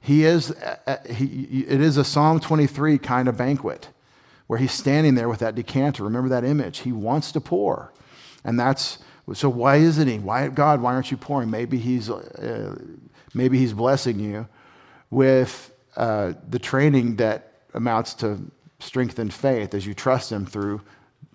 [0.02, 3.88] He is, uh, uh, he, it is a Psalm 23 kind of banquet
[4.48, 6.02] where he's standing there with that decanter.
[6.02, 6.80] Remember that image.
[6.80, 7.92] He wants to pour.
[8.44, 8.98] And that's,
[9.32, 10.18] so why isn't he?
[10.18, 11.50] Why, God, why aren't you pouring?
[11.50, 12.76] Maybe he's, uh,
[13.32, 14.48] maybe he's blessing you
[15.10, 18.40] with uh, the training that amounts to
[18.80, 20.80] strengthened faith as you trust him through,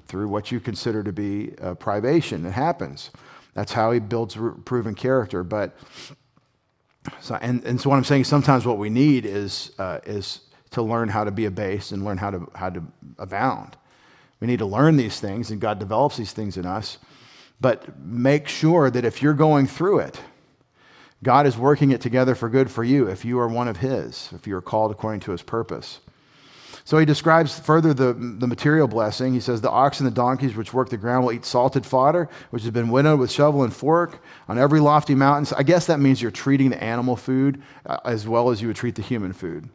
[0.08, 2.46] through what you consider to be privation.
[2.46, 3.12] It happens.
[3.54, 5.46] That's how he builds proven character.
[5.46, 5.76] But
[7.20, 10.42] so, and, and so what I'm saying is sometimes what we need is, uh, is
[10.72, 12.84] to learn how to be abased and learn how to, how to
[13.18, 13.78] abound.
[14.40, 17.00] We need to learn these things, and God develops these things in us.
[17.60, 20.22] But make sure that if you're going through it,
[21.24, 24.30] God is working it together for good for you if you are one of His,
[24.34, 26.00] if you are called according to His purpose.
[26.88, 29.34] So he describes further the, the material blessing.
[29.34, 32.30] He says, The ox and the donkeys which work the ground will eat salted fodder,
[32.50, 35.44] which has been winnowed with shovel and fork on every lofty mountain.
[35.44, 38.70] So I guess that means you're treating the animal food uh, as well as you
[38.70, 39.68] would treat the human food.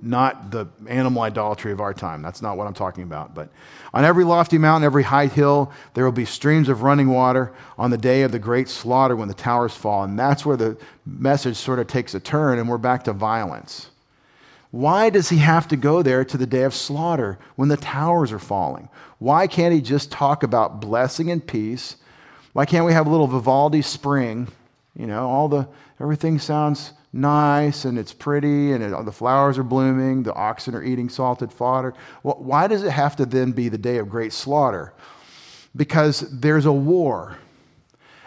[0.00, 2.22] Not the animal idolatry of our time.
[2.22, 3.34] That's not what I'm talking about.
[3.34, 3.48] But
[3.92, 7.90] on every lofty mountain, every high hill, there will be streams of running water on
[7.90, 10.04] the day of the great slaughter when the towers fall.
[10.04, 13.90] And that's where the message sort of takes a turn, and we're back to violence.
[14.76, 18.30] Why does he have to go there to the day of slaughter when the towers
[18.30, 18.90] are falling?
[19.18, 21.96] Why can't he just talk about blessing and peace?
[22.52, 24.48] Why can't we have a little Vivaldi spring?
[24.94, 25.66] You know, all the
[25.98, 30.82] everything sounds nice and it's pretty and it, the flowers are blooming, the oxen are
[30.82, 31.94] eating salted fodder.
[32.20, 34.92] Why does it have to then be the day of great slaughter?
[35.74, 37.38] Because there's a war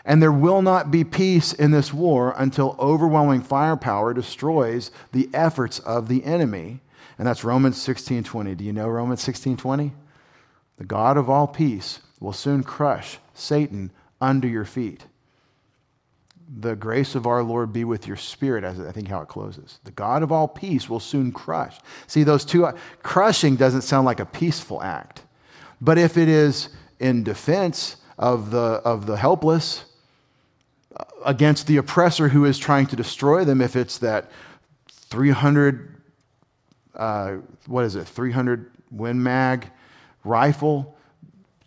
[0.06, 5.80] and there will not be peace in this war until overwhelming firepower destroys the efforts
[5.80, 6.80] of the enemy.
[7.18, 8.56] And that's Romans 16:20.
[8.56, 9.94] Do you know Romans 16:20?
[10.78, 13.92] The God of all peace will soon crush Satan
[14.22, 15.06] under your feet.
[16.52, 19.80] the grace of our Lord be with your spirit, as I think how it closes.
[19.84, 21.78] The God of all peace will soon crush.
[22.08, 22.68] See, those two,
[23.04, 25.22] crushing doesn't sound like a peaceful act.
[25.80, 26.70] But if it is
[27.00, 29.86] in defense of the, of the helpless,
[31.26, 34.32] against the oppressor who is trying to destroy them, if it's that
[34.90, 35.96] 300,
[36.96, 37.34] uh,
[37.68, 39.70] what is it, 300 Win Mag
[40.24, 40.98] rifle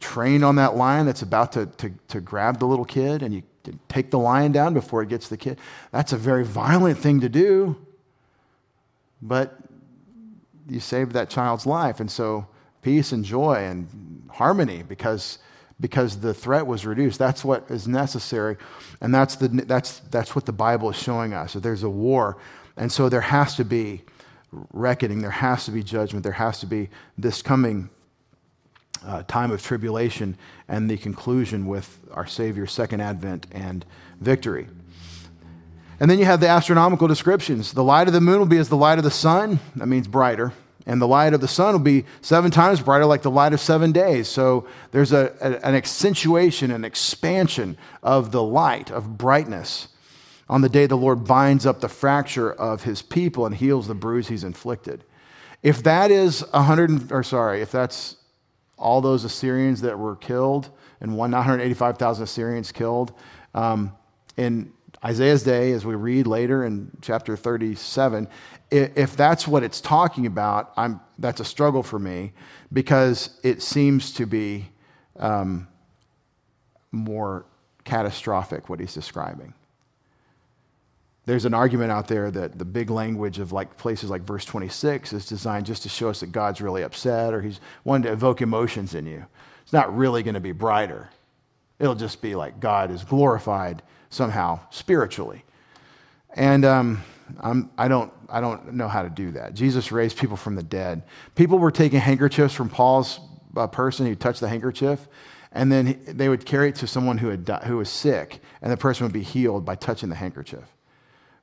[0.01, 3.43] trained on that lion that's about to, to, to grab the little kid and you
[3.89, 5.59] take the lion down before it gets the kid.
[5.93, 7.76] That's a very violent thing to do,
[9.20, 9.57] but
[10.68, 12.01] you saved that child's life.
[12.01, 12.47] And so
[12.83, 15.39] peace and joy and harmony because,
[15.81, 17.18] because the threat was reduced.
[17.18, 18.57] That's what is necessary.
[19.01, 21.55] And that's, the, that's, that's what the Bible is showing us.
[21.55, 22.39] There's a war.
[22.77, 24.03] And so there has to be
[24.73, 27.89] reckoning, there has to be judgment, there has to be this coming
[29.05, 30.37] uh, time of tribulation
[30.68, 33.85] and the conclusion with our Savior's second advent and
[34.20, 34.68] victory.
[36.01, 37.73] And then you have the astronomical descriptions.
[37.73, 40.09] The light of the moon will be as the light of the sun, that means
[40.09, 40.53] brighter.
[40.87, 43.61] And the light of the sun will be seven times brighter, like the light of
[43.61, 44.28] seven days.
[44.28, 49.89] So there's a, a, an accentuation, an expansion of the light, of brightness,
[50.49, 53.95] on the day the Lord binds up the fracture of his people and heals the
[53.95, 55.05] bruise he's inflicted.
[55.62, 58.16] If that is 100, or sorry, if that's
[58.76, 60.68] all those Assyrians that were killed,
[61.01, 63.12] and 985,000 Assyrians killed.
[63.55, 63.93] Um,
[64.37, 64.72] in
[65.05, 68.28] Isaiah's day, as we read later in chapter 37,
[68.73, 72.33] if that's what it's talking about, I'm, that's a struggle for me
[72.73, 74.68] because it seems to be
[75.18, 75.68] um,
[76.91, 77.45] more
[77.85, 79.55] catastrophic what he's describing
[81.25, 85.12] there's an argument out there that the big language of like places like verse 26
[85.12, 88.43] is designed just to show us that God's really upset or he's wanting to evoke
[88.43, 89.25] emotions in you.
[89.62, 91.11] It's not really going to be brighter.
[91.79, 95.45] It'll just be like God is glorified somehow spiritually.
[96.35, 97.03] And um,
[97.41, 99.55] I'm, I, don't, I don't know how to do that.
[99.55, 101.03] Jesus raised people from the dead.
[101.35, 103.20] People were taking handkerchiefs from Paul's
[103.57, 105.09] uh, person who touched the handkerchief,
[105.53, 108.76] and then they would carry it to someone who, had who was sick, and the
[108.76, 110.64] person would be healed by touching the handkerchief.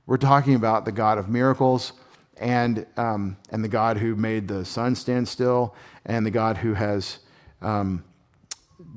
[0.06, 1.94] We're talking about the God of miracles
[2.38, 5.76] and, um, and the God who made the sun stand still
[6.06, 7.20] and the God who has
[7.62, 8.04] um,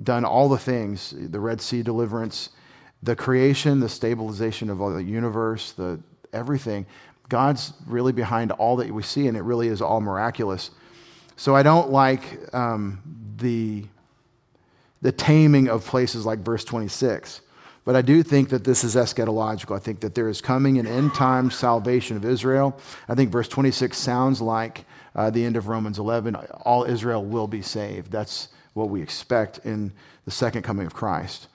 [0.02, 2.50] done all the things the Red Sea deliverance,
[3.02, 6.00] the creation, the stabilization of all the universe, the
[6.32, 6.86] everything.
[7.28, 10.70] God's really behind all that we see, and it really is all miraculous.
[11.36, 13.00] So I don't like um,
[13.36, 13.84] the,
[15.00, 17.40] the taming of places like verse 26.
[17.84, 19.74] But I do think that this is eschatological.
[19.74, 22.78] I think that there is coming an end time salvation of Israel.
[23.08, 24.84] I think verse 26 sounds like
[25.16, 26.36] uh, the end of Romans 11.
[26.36, 28.12] All Israel will be saved.
[28.12, 29.92] That's what we expect in
[30.24, 31.48] the second coming of Christ.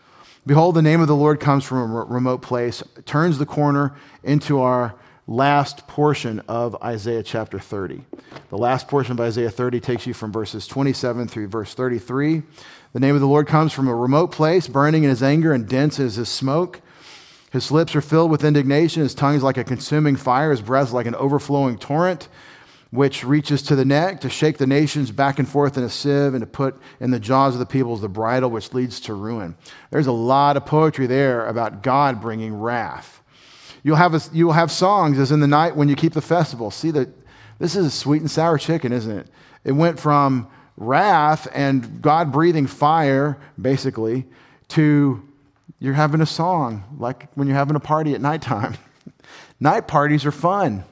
[0.48, 3.94] Behold, the name of the Lord comes from a remote place, turns the corner
[4.24, 4.96] into our
[5.28, 8.06] last portion of Isaiah chapter 30.
[8.48, 12.44] The last portion of Isaiah 30 takes you from verses 27 through verse 33.
[12.94, 15.68] The name of the Lord comes from a remote place, burning in his anger and
[15.68, 16.80] dense as his smoke.
[17.52, 19.04] His lips are filled with indignation.
[19.04, 20.52] His tongue is like a consuming fire.
[20.52, 22.30] His breath is like an overflowing torrent,
[22.92, 26.34] which reaches to the neck to shake the nations back and forth in a sieve
[26.34, 29.56] and to put in the jaws of the peoples the bridle which leads to ruin.
[29.92, 33.22] There's a lot of poetry there about God bringing wrath.
[33.84, 36.72] You'll have, a, you'll have songs as in the night when you keep the festival.
[36.72, 37.10] See that
[37.60, 39.28] this is a sweet and sour chicken, isn't it?
[39.64, 44.26] It went from wrath and God breathing fire, basically,
[44.70, 45.24] to
[45.80, 48.78] you're having a song, like when you're having a party at nighttime.
[49.60, 50.84] Night parties are fun.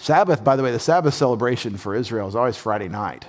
[0.00, 3.26] Sabbath, by the way, the Sabbath celebration for Israel is always Friday night.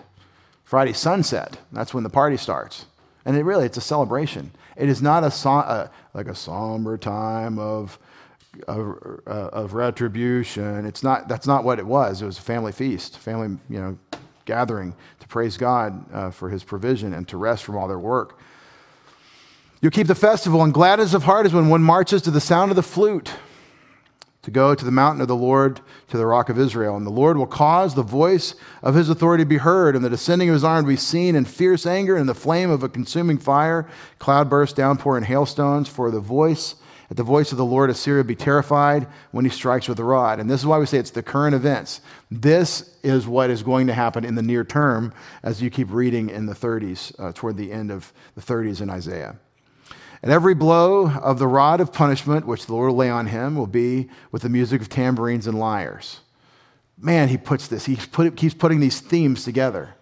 [0.63, 2.85] Friday sunset, that's when the party starts.
[3.25, 4.51] And it really, it's a celebration.
[4.77, 7.99] It is not a, so, like a somber time of,
[8.69, 10.85] of, uh, of retribution.
[10.85, 12.21] It's not, that's not what it was.
[12.21, 13.97] It was a family feast, family, you know,
[14.45, 18.39] gathering to praise God uh, for his provision and to rest from all their work.
[19.81, 22.71] You'll keep the festival, and gladness of heart is when one marches to the sound
[22.71, 23.33] of the flute
[24.43, 26.95] to go to the mountain of the Lord, to the rock of Israel.
[26.95, 30.09] And the Lord will cause the voice of his authority to be heard, and the
[30.09, 32.89] descending of his arm to be seen in fierce anger, and the flame of a
[32.89, 33.87] consuming fire,
[34.19, 35.87] cloudburst, downpour, and hailstones.
[35.87, 36.75] For the voice
[37.11, 40.39] at the voice of the Lord, Assyria be terrified when he strikes with the rod.
[40.39, 41.99] And this is why we say it's the current events.
[42.31, 45.13] This is what is going to happen in the near term
[45.43, 48.89] as you keep reading in the 30s, uh, toward the end of the 30s in
[48.89, 49.37] Isaiah.
[50.23, 53.55] And every blow of the rod of punishment which the Lord will lay on him
[53.55, 56.19] will be with the music of tambourines and lyres.
[56.97, 59.95] Man, he puts this, he put, keeps putting these themes together.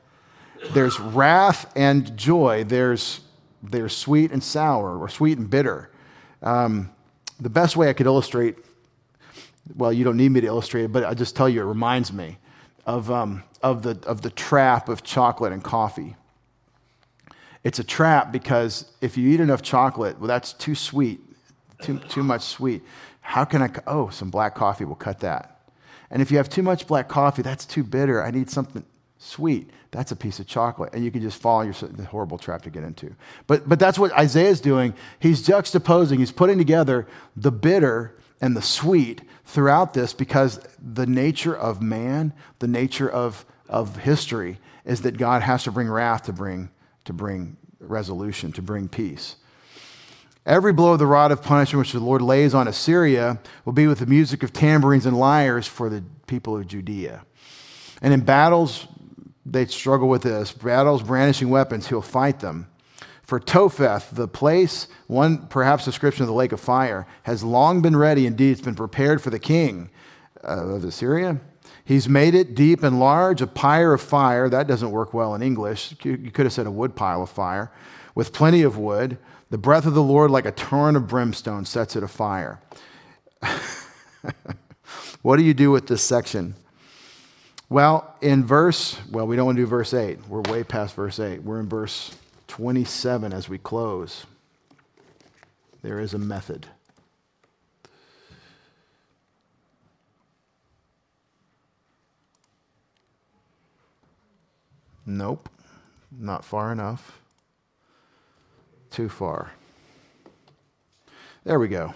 [0.73, 3.21] There's wrath and joy, there's,
[3.63, 5.89] there's sweet and sour, or sweet and bitter.
[6.43, 6.89] Um,
[7.39, 8.57] the best way I could illustrate,
[9.75, 12.11] well, you don't need me to illustrate it, but I'll just tell you, it reminds
[12.11, 12.37] me
[12.85, 16.17] of, um, of, the, of the trap of chocolate and coffee.
[17.63, 21.19] It's a trap because if you eat enough chocolate, well, that's too sweet,
[21.81, 22.83] too, too much sweet.
[23.21, 23.69] How can I?
[23.85, 25.59] Oh, some black coffee will cut that.
[26.09, 28.23] And if you have too much black coffee, that's too bitter.
[28.23, 28.83] I need something
[29.19, 29.69] sweet.
[29.91, 30.93] That's a piece of chocolate.
[30.93, 33.15] And you can just fall in the horrible trap to get into.
[33.47, 34.93] But, but that's what Isaiah is doing.
[35.19, 41.55] He's juxtaposing, he's putting together the bitter and the sweet throughout this because the nature
[41.55, 46.33] of man, the nature of, of history, is that God has to bring wrath to
[46.33, 46.69] bring,
[47.09, 49.35] to bring resolution, to bring peace.
[50.45, 53.87] Every blow of the rod of punishment which the Lord lays on Assyria will be
[53.87, 57.25] with the music of tambourines and lyres for the people of Judea.
[57.99, 58.85] And in battles,
[59.43, 60.51] they struggle with this.
[60.51, 62.67] Battles, brandishing weapons, he'll fight them.
[63.23, 67.97] For Topheth, the place, one perhaps description of the lake of fire, has long been
[67.97, 68.27] ready.
[68.27, 69.89] Indeed, it's been prepared for the king
[70.43, 71.41] uh, of Assyria.
[71.89, 74.47] He's made it deep and large, a pyre of fire.
[74.47, 75.95] That doesn't work well in English.
[76.03, 77.71] You could have said a wood pile of fire,
[78.13, 79.17] with plenty of wood.
[79.49, 82.61] The breath of the Lord, like a torrent of brimstone, sets it afire.
[85.23, 86.53] what do you do with this section?
[87.69, 90.27] Well, in verse, well, we don't want to do verse 8.
[90.27, 91.41] We're way past verse 8.
[91.41, 92.15] We're in verse
[92.49, 94.27] 27 as we close.
[95.81, 96.67] There is a method.
[105.09, 105.49] Nope,
[106.11, 107.19] not far enough.
[108.91, 109.53] Too far.
[111.43, 111.95] There we go.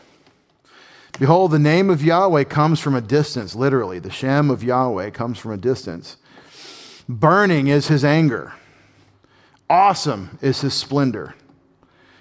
[1.20, 4.00] Behold, the name of Yahweh comes from a distance, literally.
[4.00, 6.18] The Shem of Yahweh comes from a distance.
[7.08, 8.54] Burning is his anger,
[9.70, 11.36] awesome is his splendor.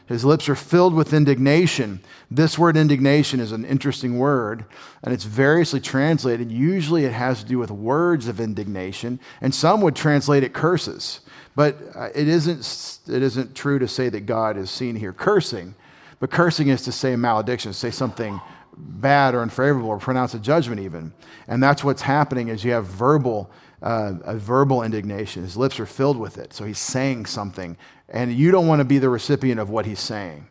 [0.07, 2.00] His lips are filled with indignation.
[2.30, 4.64] This word indignation is an interesting word,
[5.03, 6.50] and it's variously translated.
[6.50, 11.20] Usually it has to do with words of indignation, and some would translate it curses.
[11.55, 15.74] But uh, it isn't, it isn't true to say that God is seen here cursing,
[16.18, 18.40] but cursing is to say malediction, say something
[18.76, 21.12] bad or unfavorable or pronounce a judgment even.
[21.46, 23.50] And that's what's happening is you have verbal,
[23.82, 25.42] uh, a verbal indignation.
[25.42, 26.52] His lips are filled with it.
[26.52, 27.76] So he's saying something,
[28.08, 30.46] and you don't want to be the recipient of what he's saying.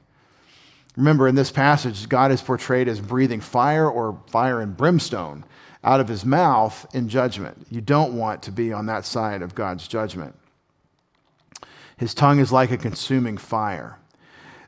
[0.97, 5.45] Remember, in this passage, God is portrayed as breathing fire or fire and brimstone
[5.83, 7.65] out of his mouth in judgment.
[7.71, 10.35] You don't want to be on that side of God's judgment.
[11.97, 13.97] His tongue is like a consuming fire.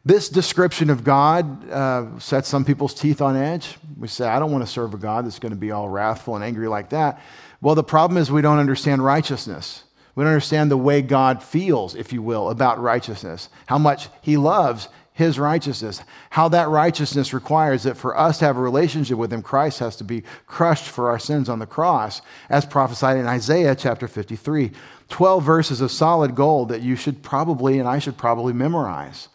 [0.06, 3.78] This description of God uh, sets some people's teeth on edge.
[3.98, 6.36] We say, I don't want to serve a God that's going to be all wrathful
[6.36, 7.22] and angry like that.
[7.64, 9.86] Well, the problem is we don't understand righteousness.
[10.16, 14.36] We don't understand the way God feels, if you will, about righteousness, how much He
[14.36, 16.02] loves His righteousness,
[16.32, 19.96] how that righteousness requires that for us to have a relationship with Him, Christ has
[19.96, 24.72] to be crushed for our sins on the cross, as prophesied in Isaiah chapter 53.
[25.08, 29.30] 12 verses of solid gold that you should probably and I should probably memorize.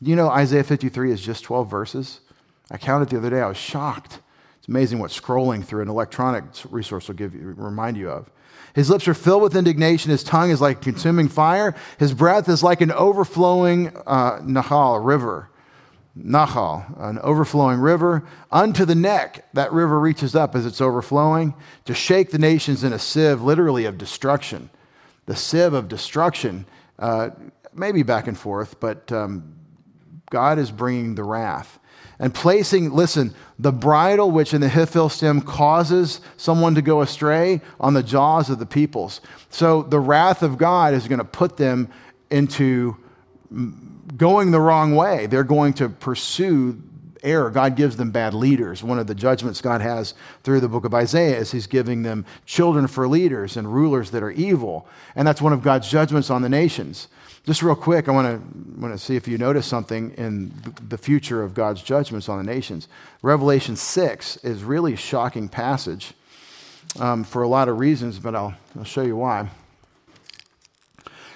[0.00, 2.20] You know, Isaiah 53 is just 12 verses.
[2.70, 3.42] I counted the other day.
[3.42, 4.20] I was shocked.
[4.64, 8.30] It's amazing what scrolling through an electronic resource will give you, remind you of.
[8.74, 10.10] His lips are filled with indignation.
[10.10, 11.74] His tongue is like consuming fire.
[11.98, 15.50] His breath is like an overflowing uh, Nahal, river.
[16.18, 18.26] Nahal, an overflowing river.
[18.50, 21.52] Unto the neck, that river reaches up as it's overflowing
[21.84, 24.70] to shake the nations in a sieve, literally of destruction.
[25.26, 26.64] The sieve of destruction,
[26.98, 27.32] uh,
[27.74, 29.56] maybe back and forth, but um,
[30.30, 31.78] God is bringing the wrath.
[32.24, 37.60] And placing, listen, the bridle which in the Hiphil stem causes someone to go astray
[37.78, 39.20] on the jaws of the peoples.
[39.50, 41.90] So the wrath of God is going to put them
[42.30, 42.96] into
[44.16, 45.26] going the wrong way.
[45.26, 46.82] They're going to pursue
[47.22, 47.50] error.
[47.50, 48.82] God gives them bad leaders.
[48.82, 50.14] One of the judgments God has
[50.44, 54.22] through the book of Isaiah is He's giving them children for leaders and rulers that
[54.22, 54.88] are evil.
[55.14, 57.08] And that's one of God's judgments on the nations.
[57.46, 60.50] Just real quick, I want to, want to see if you notice something in
[60.88, 62.88] the future of God's judgments on the nations.
[63.20, 66.14] Revelation 6 is really a shocking passage
[66.98, 69.50] um, for a lot of reasons, but I'll, I'll show you why.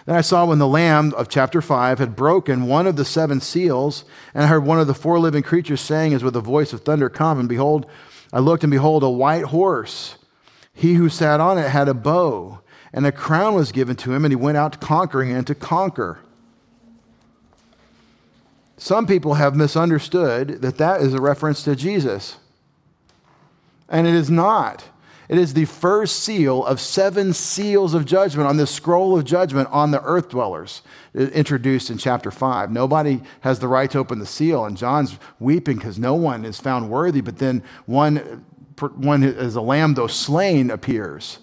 [0.06, 3.42] Then I saw when the Lamb of chapter 5 had broken one of the seven
[3.42, 6.72] seals, and I heard one of the four living creatures saying, as with a voice
[6.72, 7.84] of thunder, Come, and behold,
[8.32, 10.16] I looked, and behold, a white horse.
[10.72, 12.60] He who sat on it had a bow
[12.92, 16.18] and a crown was given to him, and he went out conquering and to conquer.
[18.76, 22.36] Some people have misunderstood that that is a reference to Jesus.
[23.88, 24.84] And it is not.
[25.28, 29.68] It is the first seal of seven seals of judgment on this scroll of judgment
[29.70, 30.82] on the earth dwellers,
[31.14, 32.70] uh, introduced in chapter 5.
[32.70, 36.58] Nobody has the right to open the seal, and John's weeping because no one is
[36.58, 38.44] found worthy, but then one,
[38.78, 41.40] one as a lamb, though slain, appears.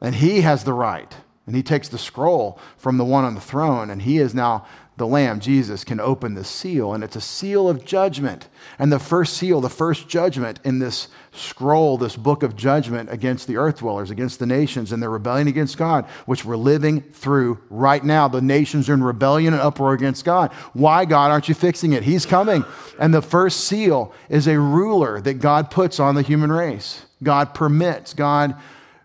[0.00, 1.14] And he has the right.
[1.46, 4.66] And he takes the scroll from the one on the throne, and he is now
[4.98, 8.48] the Lamb, Jesus, can open the seal, and it's a seal of judgment.
[8.78, 13.46] And the first seal, the first judgment in this scroll, this book of judgment against
[13.46, 17.58] the earth dwellers, against the nations, and their rebellion against God, which we're living through
[17.70, 18.28] right now.
[18.28, 20.52] The nations are in rebellion and uproar against God.
[20.74, 22.02] Why, God, aren't you fixing it?
[22.02, 22.64] He's coming.
[22.98, 27.06] And the first seal is a ruler that God puts on the human race.
[27.22, 28.54] God permits, God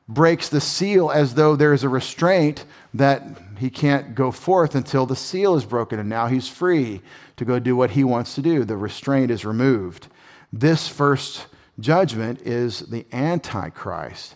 [0.07, 3.23] breaks the seal as though there is a restraint that
[3.57, 7.01] he can't go forth until the seal is broken, and now he's free
[7.37, 8.63] to go do what he wants to do.
[8.63, 10.07] The restraint is removed.
[10.51, 11.47] This first
[11.79, 14.35] judgment is the Antichrist.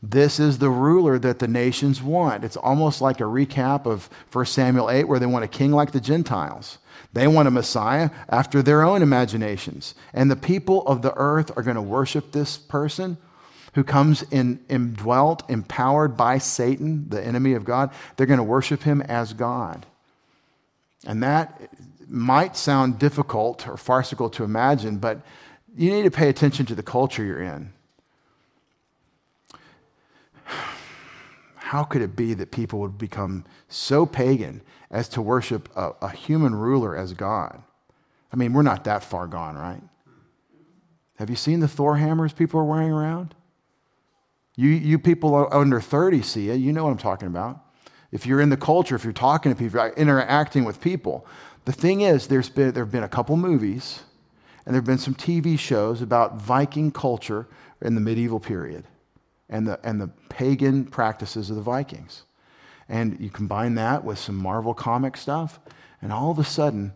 [0.00, 2.44] This is the ruler that the nations want.
[2.44, 5.90] It's almost like a recap of 1 Samuel 8, where they want a king like
[5.90, 6.78] the Gentiles.
[7.12, 9.94] They want a Messiah after their own imaginations.
[10.14, 13.16] And the people of the earth are going to worship this person
[13.74, 18.82] who comes in indwelt, empowered by Satan, the enemy of God, they're going to worship
[18.82, 19.86] him as God.
[21.06, 21.70] And that
[22.08, 25.20] might sound difficult or farcical to imagine, but
[25.76, 27.72] you need to pay attention to the culture you're in.
[31.56, 36.10] How could it be that people would become so pagan as to worship a, a
[36.10, 37.62] human ruler as God?
[38.32, 39.82] I mean, we're not that far gone, right?
[41.18, 43.34] Have you seen the Thor hammers people are wearing around?
[44.58, 46.56] You, you people under 30 see it.
[46.56, 47.60] You know what I'm talking about.
[48.10, 51.24] If you're in the culture, if you're talking to people, interacting with people.
[51.64, 54.00] The thing is, there's been, there have been a couple movies
[54.66, 57.46] and there have been some TV shows about Viking culture
[57.82, 58.82] in the medieval period
[59.48, 62.24] and the, and the pagan practices of the Vikings.
[62.88, 65.60] And you combine that with some Marvel comic stuff,
[66.02, 66.94] and all of a sudden,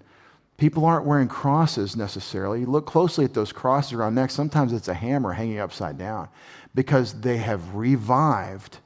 [0.57, 2.61] people aren't wearing crosses necessarily.
[2.61, 6.29] You look closely at those crosses around necks, sometimes it's a hammer hanging upside down
[6.75, 8.79] because they have revived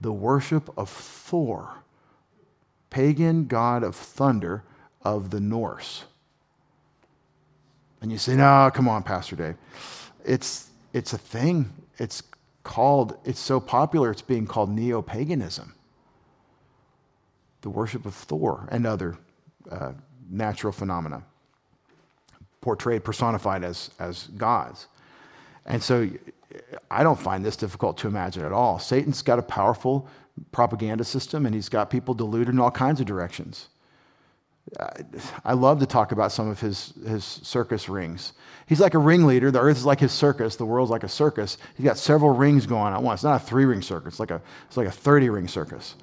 [0.00, 1.82] the worship of Thor,
[2.90, 4.64] pagan god of thunder
[5.02, 6.04] of the Norse.
[8.00, 9.56] And you say, no, come on, Pastor Dave.
[10.24, 11.72] It's, it's a thing.
[11.98, 12.22] It's
[12.64, 15.74] called, it's so popular, it's being called neo paganism.
[17.60, 19.16] The worship of Thor and other
[19.70, 19.92] uh,
[20.28, 21.22] natural phenomena
[22.60, 24.88] portrayed, personified as, as gods.
[25.64, 26.08] And so
[26.90, 28.78] I don't find this difficult to imagine at all.
[28.78, 30.08] Satan's got a powerful
[30.50, 33.68] propaganda system and he's got people deluded in all kinds of directions.
[35.44, 38.32] I love to talk about some of his, his circus rings.
[38.66, 39.50] He's like a ringleader.
[39.50, 40.56] The earth is like his circus.
[40.56, 41.58] The world's like a circus.
[41.76, 43.18] He's got several rings going at once.
[43.18, 45.96] It's not a three ring circus, it's like a, it's like a 30 ring circus.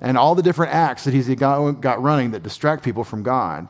[0.00, 3.68] And all the different acts that he's got, got running that distract people from God.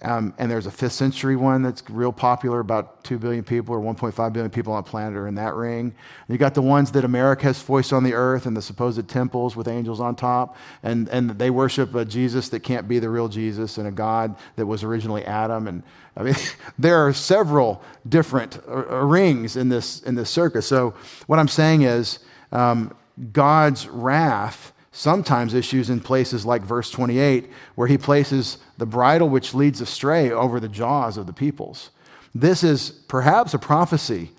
[0.00, 2.60] Um, and there's a fifth century one that's real popular.
[2.60, 5.86] About 2 billion people or 1.5 billion people on the planet are in that ring.
[5.86, 5.94] And
[6.28, 9.56] you got the ones that America has foisted on the earth and the supposed temples
[9.56, 10.56] with angels on top.
[10.84, 14.36] And, and they worship a Jesus that can't be the real Jesus and a God
[14.54, 15.66] that was originally Adam.
[15.66, 15.82] And
[16.16, 16.36] I mean,
[16.78, 20.66] there are several different uh, uh, rings in this, in this circus.
[20.66, 20.94] So
[21.26, 22.20] what I'm saying is
[22.52, 22.94] um,
[23.32, 29.54] God's wrath sometimes issues in places like verse 28, where he places the bridle which
[29.54, 31.90] leads astray over the jaws of the peoples.
[32.34, 34.32] This is perhaps a prophecy.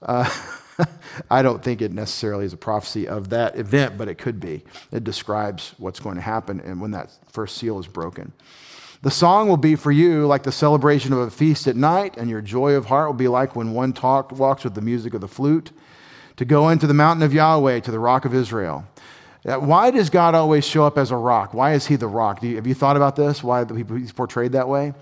[0.00, 0.28] Uh,
[1.30, 4.64] I don't think it necessarily is a prophecy of that event, but it could be.
[4.90, 8.32] It describes what's going to happen and when that first seal is broken.
[9.02, 12.30] The song will be for you like the celebration of a feast at night, and
[12.30, 15.20] your joy of heart will be like when one talk, walks with the music of
[15.20, 15.72] the flute.
[16.38, 18.86] To go into the mountain of Yahweh, to the rock of Israel.
[19.46, 21.54] Why does God always show up as a rock?
[21.54, 22.42] Why is he the rock?
[22.42, 23.44] Have you thought about this?
[23.44, 24.92] Why he's portrayed that way?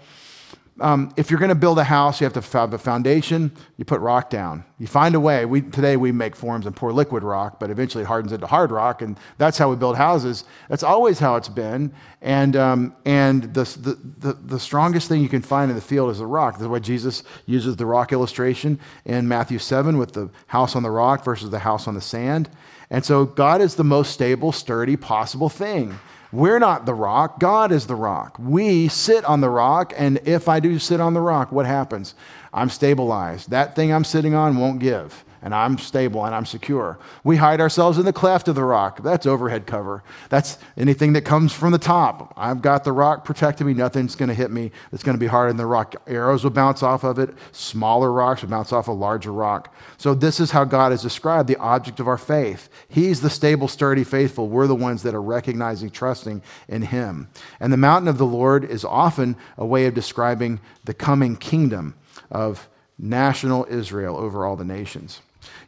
[0.81, 3.53] Um, if you're going to build a house, you have to have a foundation.
[3.77, 4.65] You put rock down.
[4.81, 5.45] You find a way.
[5.45, 8.73] We, today we make forms and pour liquid rock, but eventually it hardens into hard
[8.73, 10.43] rock, and that's how we build houses.
[10.69, 11.93] That's always how it's been.
[12.21, 13.99] And, um, and the, the,
[14.29, 16.59] the, the strongest thing you can find in the field is a rock.
[16.59, 20.91] That's why Jesus uses the rock illustration in Matthew 7 with the house on the
[20.91, 22.51] rock versus the house on the sand.
[22.91, 26.01] And so God is the most stable, sturdy possible thing.
[26.35, 28.37] We're not the rock, God is the rock.
[28.41, 32.17] We sit on the rock, and if I do sit on the rock, what happens?
[32.53, 33.51] I'm stabilized.
[33.51, 35.25] That thing I'm sitting on won't give.
[35.45, 36.99] And I'm stable and I'm secure.
[37.23, 39.03] We hide ourselves in the cleft of the rock.
[39.03, 40.03] That's overhead cover.
[40.31, 42.33] That's anything that comes from the top.
[42.35, 43.75] I've got the rock protecting me.
[43.75, 45.97] Nothing's going to hit me that's going to be harder than the rock.
[46.07, 47.29] Arrows will bounce off of it.
[47.53, 49.75] Smaller rocks will bounce off a larger rock.
[49.99, 52.71] So this is how God has described the object of our faith.
[52.89, 54.49] He's the stable, sturdy, faithful.
[54.49, 57.29] We're the ones that are recognizing, trusting in Him.
[57.61, 61.97] And the mountain of the Lord is often a way of describing the coming kingdom
[62.31, 62.67] of
[62.99, 65.21] national Israel over all the nations.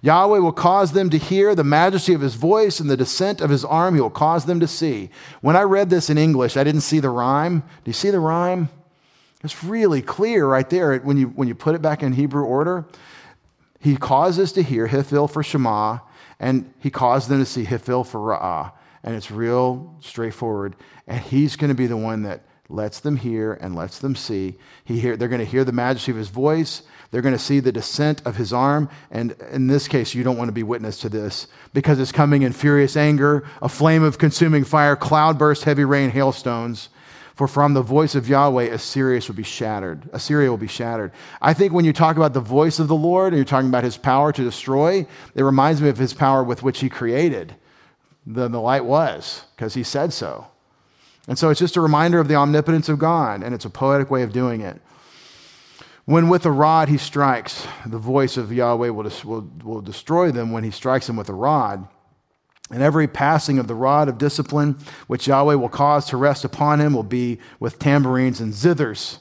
[0.02, 3.50] Yahweh will cause them to hear the majesty of his voice and the descent of
[3.50, 3.94] his arm.
[3.94, 5.10] He will cause them to see.
[5.40, 7.60] When I read this in English, I didn't see the rhyme.
[7.60, 8.68] Do you see the rhyme?
[9.42, 12.84] It's really clear right there when you, when you put it back in Hebrew order.
[13.80, 15.98] He causes to hear Hifil for Shema,
[16.40, 18.72] and he caused them to see Hifil for Ra'ah.
[19.04, 20.74] And it's real straightforward.
[21.06, 24.56] And he's going to be the one that lets them hear and lets them see.
[24.84, 27.60] He hear, they're going to hear the majesty of his voice they're going to see
[27.60, 28.88] the descent of his arm.
[29.10, 32.42] And in this case, you don't want to be witness to this because it's coming
[32.42, 36.88] in furious anger, a flame of consuming fire, cloudburst, heavy rain, hailstones.
[37.34, 40.08] For from the voice of Yahweh, Assyria will be shattered.
[40.14, 41.12] Assyria will be shattered.
[41.42, 43.84] I think when you talk about the voice of the Lord and you're talking about
[43.84, 47.54] his power to destroy, it reminds me of his power with which he created.
[48.24, 50.46] Then the light was, because he said so.
[51.28, 54.10] And so it's just a reminder of the omnipotence of God, and it's a poetic
[54.10, 54.80] way of doing it.
[56.06, 60.52] When with a rod he strikes, the voice of Yahweh will, will, will destroy them
[60.52, 61.88] when he strikes them with a rod.
[62.70, 64.78] And every passing of the rod of discipline,
[65.08, 69.18] which Yahweh will cause to rest upon him, will be with tambourines and zithers.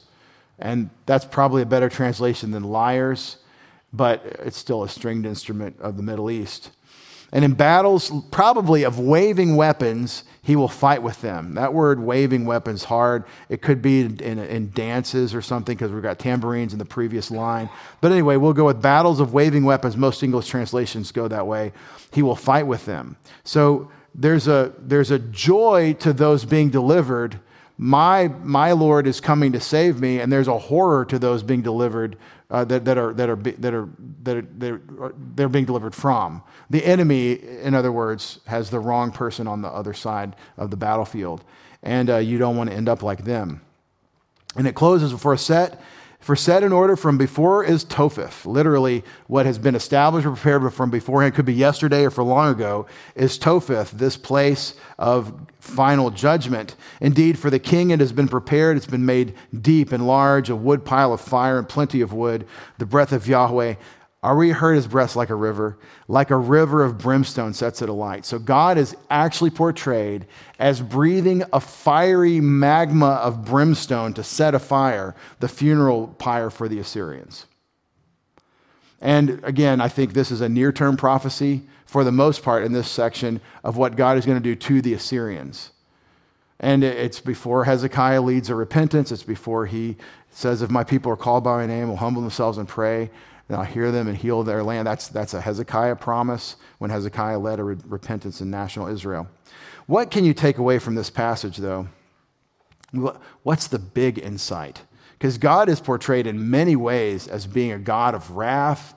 [0.60, 3.38] And that's probably a better translation than lyres,
[3.92, 6.70] but it's still a stringed instrument of the Middle East.
[7.32, 11.54] And in battles, probably of waving weapons, he will fight with them.
[11.54, 13.24] That word waving weapons hard.
[13.48, 17.32] It could be in, in, dances or something because we've got tambourines in the previous
[17.32, 17.68] line.
[18.00, 19.96] But anyway, we'll go with battles of waving weapons.
[19.96, 21.72] Most English translations go that way.
[22.12, 23.16] He will fight with them.
[23.42, 27.40] So there's a, there's a joy to those being delivered.
[27.76, 31.60] My, my Lord is coming to save me, and there's a horror to those being
[31.60, 32.16] delivered
[32.50, 33.88] uh, that, that, are, that, are, that, are,
[34.22, 34.80] that, are, they're,
[35.34, 36.42] they're being delivered from.
[36.70, 40.76] The enemy, in other words, has the wrong person on the other side of the
[40.76, 41.44] battlefield,
[41.82, 43.62] and uh, you don't want to end up like them.
[44.56, 45.80] And it closes for a set.
[46.26, 48.46] For set in order from before is Topheth.
[48.46, 52.50] Literally, what has been established or prepared from beforehand, could be yesterday or for long
[52.50, 56.74] ago, is Topheth, this place of final judgment.
[57.00, 60.56] Indeed, for the king it has been prepared, it's been made deep and large, a
[60.56, 62.44] wood pile of fire and plenty of wood,
[62.78, 63.76] the breath of Yahweh.
[64.26, 65.78] Are we heard his breath like a river?
[66.08, 68.26] Like a river of brimstone sets it alight.
[68.26, 70.26] So God is actually portrayed
[70.58, 76.80] as breathing a fiery magma of brimstone to set afire the funeral pyre for the
[76.80, 77.46] Assyrians.
[79.00, 82.72] And again, I think this is a near term prophecy for the most part in
[82.72, 85.70] this section of what God is going to do to the Assyrians.
[86.58, 89.12] And it's before Hezekiah leads a repentance.
[89.12, 89.96] It's before he
[90.32, 93.08] says, If my people are called by my name, will humble themselves and pray
[93.48, 94.86] then I'll hear them and heal their land.
[94.86, 99.28] That's, that's a Hezekiah promise when Hezekiah led a re- repentance in national Israel.
[99.86, 101.88] What can you take away from this passage, though?
[103.42, 104.82] What's the big insight?
[105.12, 108.94] Because God is portrayed in many ways as being a God of wrath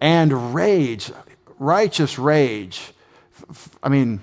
[0.00, 1.12] and rage,
[1.58, 2.92] righteous rage.
[3.82, 4.20] I mean,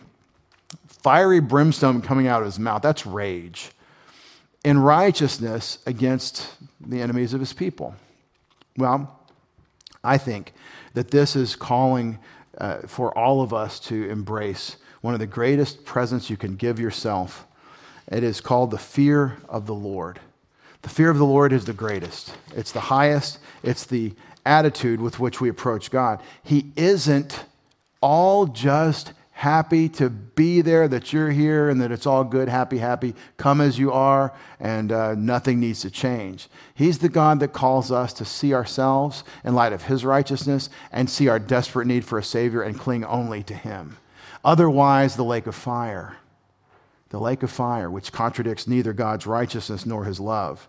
[0.88, 3.72] fiery brimstone coming out of his mouth, that's rage.
[4.64, 7.96] In righteousness against the enemies of his people.
[8.76, 9.20] Well,
[10.08, 10.54] I think
[10.94, 12.20] that this is calling
[12.58, 16.80] uh, for all of us to embrace one of the greatest presents you can give
[16.80, 17.46] yourself.
[18.12, 20.20] It is called the fear of the Lord.
[20.82, 24.14] The fear of the Lord is the greatest, it's the highest, it's the
[24.46, 26.22] attitude with which we approach God.
[26.44, 27.44] He isn't
[28.02, 32.80] all just happy to be there, that you're here, and that it's all good, happy,
[32.80, 33.14] happy.
[33.38, 36.48] Come as you are, and uh, nothing needs to change.
[36.74, 41.08] He's the God that calls us to see ourselves in light of His righteousness and
[41.08, 43.98] see our desperate need for a Savior and cling only to Him.
[44.44, 46.18] Otherwise, the lake of fire,
[47.10, 50.68] the lake of fire, which contradicts neither God's righteousness nor His love.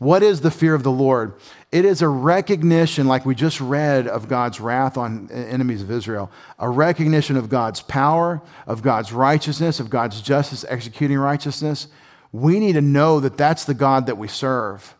[0.00, 1.34] What is the fear of the Lord?
[1.70, 6.32] It is a recognition, like we just read, of God's wrath on enemies of Israel,
[6.58, 11.88] a recognition of God's power, of God's righteousness, of God's justice executing righteousness.
[12.32, 14.94] We need to know that that's the God that we serve.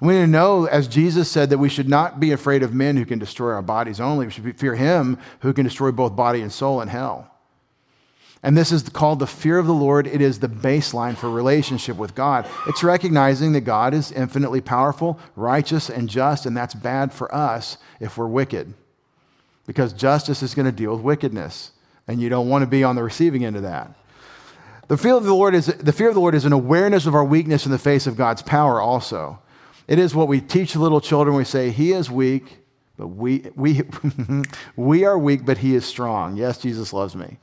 [0.00, 2.96] We need to know, as Jesus said, that we should not be afraid of men
[2.96, 4.26] who can destroy our bodies only.
[4.26, 7.29] We should fear him who can destroy both body and soul in hell.
[8.42, 10.06] And this is called the fear of the Lord.
[10.06, 12.48] It is the baseline for relationship with God.
[12.66, 17.76] It's recognizing that God is infinitely powerful, righteous, and just, and that's bad for us
[18.00, 18.72] if we're wicked.
[19.66, 21.70] because justice is going to deal with wickedness,
[22.08, 23.94] and you don't want to be on the receiving end of that.
[24.88, 27.14] The fear of the Lord is the fear of the Lord is an awareness of
[27.14, 29.38] our weakness in the face of God's power also.
[29.86, 31.36] It is what we teach little children.
[31.36, 32.58] We say, He is weak,
[32.96, 33.82] but we, we,
[34.76, 36.36] we are weak, but He is strong.
[36.36, 37.38] Yes, Jesus loves me.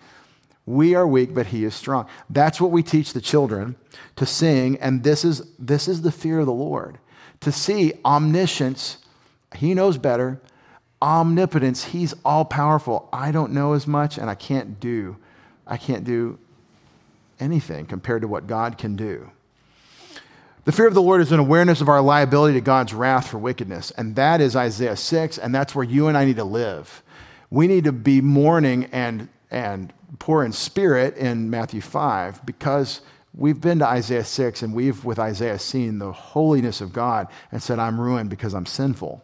[0.67, 2.07] We are weak, but He is strong.
[2.29, 3.77] That's what we teach the children
[4.17, 6.99] to sing, and this is, this is the fear of the Lord.
[7.39, 8.97] To see omniscience,
[9.55, 10.41] He knows better.
[11.01, 13.07] Omnipotence, He's all powerful.
[13.13, 15.15] I don't know as much, and I can't do.
[15.65, 16.37] I can't do
[17.39, 19.31] anything compared to what God can do.
[20.65, 23.37] The fear of the Lord is an awareness of our liability to God's wrath for
[23.37, 23.91] wickedness.
[23.91, 27.03] And that is Isaiah 6, and that's where you and I need to live.
[27.49, 33.01] We need to be mourning and, and poor in spirit in Matthew 5 because
[33.33, 37.61] we've been to Isaiah 6 and we've, with Isaiah, seen the holiness of God and
[37.61, 39.23] said, I'm ruined because I'm sinful.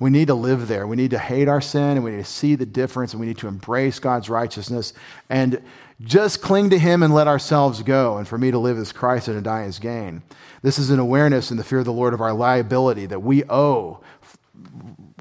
[0.00, 0.86] We need to live there.
[0.86, 3.26] We need to hate our sin and we need to see the difference and we
[3.26, 4.92] need to embrace God's righteousness
[5.30, 5.62] and
[6.00, 8.18] just cling to Him and let ourselves go.
[8.18, 10.22] And for me to live as Christ and to die as gain.
[10.62, 13.44] This is an awareness and the fear of the Lord of our liability that we
[13.44, 14.00] owe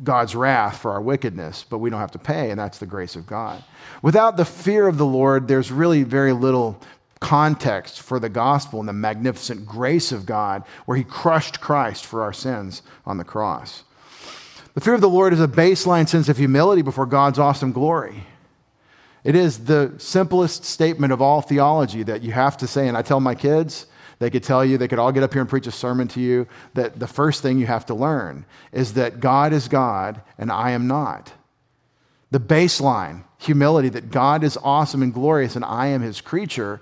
[0.04, 3.16] God's wrath for our wickedness, but we don't have to pay, and that's the grace
[3.16, 3.64] of God.
[4.02, 6.80] Without the fear of the Lord, there's really very little
[7.20, 12.22] context for the gospel and the magnificent grace of God, where He crushed Christ for
[12.22, 13.84] our sins on the cross.
[14.74, 18.26] The fear of the Lord is a baseline sense of humility before God's awesome glory.
[19.24, 22.88] It is the simplest statement of all theology that you have to say.
[22.88, 23.86] And I tell my kids,
[24.20, 26.22] they could tell you, they could all get up here and preach a sermon to
[26.22, 30.52] you, that the first thing you have to learn is that God is God and
[30.52, 31.34] I am not.
[32.32, 36.82] The baseline, humility, that God is awesome and glorious and I am his creature,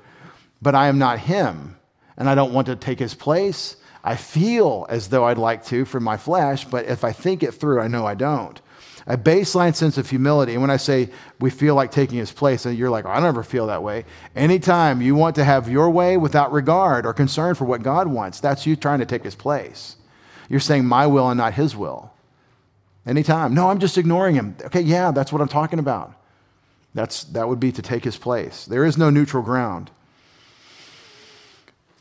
[0.61, 1.77] but I am not him.
[2.17, 3.77] And I don't want to take his place.
[4.03, 7.53] I feel as though I'd like to from my flesh, but if I think it
[7.53, 8.61] through, I know I don't
[9.07, 10.53] a baseline sense of humility.
[10.53, 13.19] And when I say we feel like taking his place, and you're like, oh, I
[13.19, 14.05] never feel that way.
[14.35, 18.39] Anytime you want to have your way without regard or concern for what God wants,
[18.39, 19.95] that's you trying to take his place.
[20.49, 22.11] You're saying my will and not his will.
[23.05, 23.53] Anytime.
[23.53, 24.55] No, I'm just ignoring him.
[24.65, 26.13] Okay, yeah, that's what I'm talking about.
[26.93, 28.65] That's, that would be to take his place.
[28.65, 29.89] There is no neutral ground.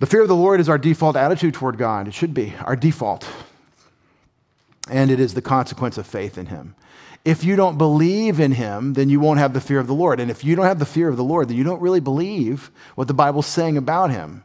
[0.01, 2.09] The fear of the Lord is our default attitude toward God.
[2.09, 3.29] It should be our default.
[4.89, 6.75] And it is the consequence of faith in him.
[7.25, 10.21] If you don't believe in him, then you won't have the fear of the Lord.
[10.21, 12.71] And if you don't have the fear of the Lord, then you don't really believe
[12.95, 14.43] what the Bible's saying about him.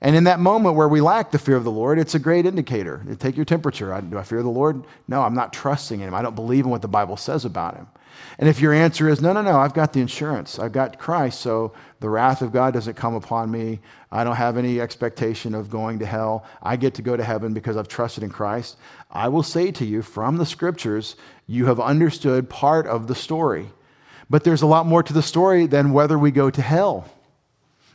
[0.00, 2.46] And in that moment where we lack the fear of the Lord, it's a great
[2.46, 3.04] indicator.
[3.18, 4.00] Take your temperature.
[4.00, 4.84] Do I fear the Lord?
[5.08, 6.14] No, I'm not trusting in him.
[6.14, 7.88] I don't believe in what the Bible says about him.
[8.38, 11.40] And if your answer is, no, no, no, I've got the insurance, I've got Christ,
[11.40, 13.80] so the wrath of God doesn't come upon me.
[14.10, 16.44] I don't have any expectation of going to hell.
[16.62, 18.76] I get to go to heaven because I've trusted in Christ.
[19.10, 23.70] I will say to you from the scriptures, you have understood part of the story.
[24.28, 27.10] But there's a lot more to the story than whether we go to hell.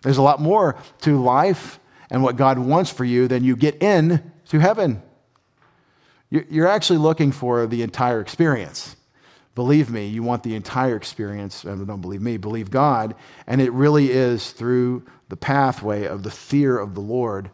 [0.02, 3.82] There's a lot more to life and what God wants for you than you get
[3.82, 5.02] in to heaven.
[6.30, 8.96] You're actually looking for the entire experience.
[9.54, 11.64] Believe me, you want the entire experience.
[11.64, 13.14] Uh, Don't believe me, believe God.
[13.46, 17.52] And it really is through the pathway of the fear of the Lord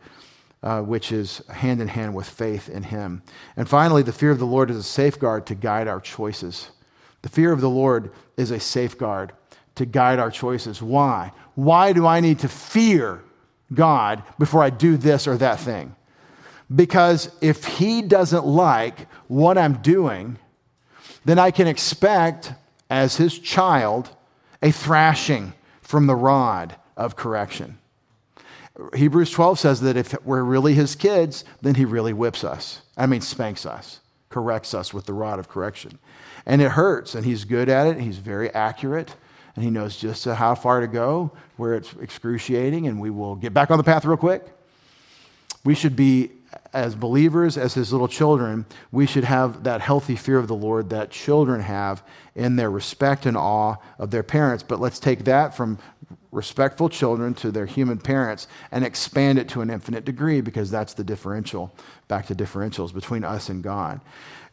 [0.62, 3.24] uh, which is hand in hand with faith in Him.
[3.56, 6.72] And finally, the fear of the Lord is a safeguard to guide our choices.
[7.22, 9.34] The fear of the Lord is a safeguard
[9.76, 10.82] to guide our choices.
[10.82, 11.32] Why?
[11.56, 13.24] Why do I need to fear
[13.74, 15.96] God before I do this or that thing?
[16.74, 20.38] Because if He doesn't like what I'm doing,
[21.26, 22.54] then I can expect,
[22.90, 24.10] as His child,
[24.62, 27.79] a thrashing from the rod of correction.
[28.96, 32.82] Hebrews 12 says that if we're really his kids, then he really whips us.
[32.96, 34.00] I mean, spanks us,
[34.30, 36.00] corrects us with the rod of correction.
[36.46, 38.00] And it hurts, and he's good at it.
[38.00, 39.16] He's very accurate,
[39.56, 43.54] and he knows just how far to go, where it's excruciating, and we will get
[43.54, 44.46] back on the path real quick.
[45.66, 46.32] We should be,
[46.74, 50.90] as believers, as his little children, we should have that healthy fear of the Lord
[50.92, 52.02] that children have
[52.34, 54.64] in their respect and awe of their parents.
[54.64, 55.78] But let's take that from
[56.32, 60.94] respectful children to their human parents and expand it to an infinite degree because that's
[60.94, 61.74] the differential,
[62.08, 64.00] back to differentials between us and God.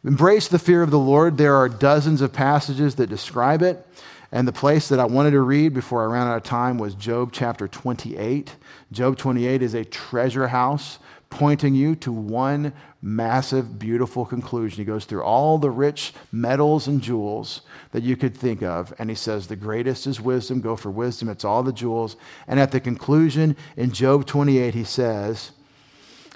[0.03, 1.37] Embrace the fear of the Lord.
[1.37, 3.85] There are dozens of passages that describe it.
[4.31, 6.95] And the place that I wanted to read before I ran out of time was
[6.95, 8.55] Job chapter 28.
[8.91, 10.99] Job 28 is a treasure house
[11.29, 14.79] pointing you to one massive, beautiful conclusion.
[14.79, 17.61] He goes through all the rich metals and jewels
[17.91, 20.61] that you could think of, and he says, The greatest is wisdom.
[20.61, 21.29] Go for wisdom.
[21.29, 22.15] It's all the jewels.
[22.47, 25.51] And at the conclusion, in Job 28, he says,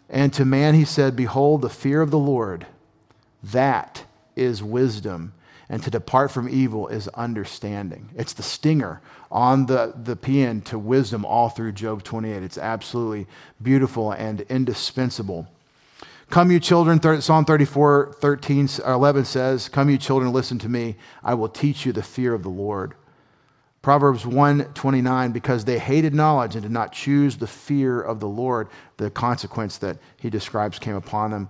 [0.10, 2.68] And to man he said, Behold, the fear of the Lord,
[3.44, 5.34] that is wisdom
[5.72, 8.10] and to depart from evil is understanding.
[8.18, 9.02] It's the stinger
[9.32, 12.44] on the, the pin to wisdom all through Job 28.
[12.44, 13.26] It's absolutely
[13.62, 15.48] beautiful and indispensable.
[16.30, 20.98] Come, you children, Psalm 34, 13, 11 says, Come, you children, listen to me.
[21.24, 22.94] I will teach you the fear of the Lord.
[23.82, 28.68] Proverbs 129, because they hated knowledge and did not choose the fear of the Lord,
[28.98, 31.50] the consequence that he describes came upon them.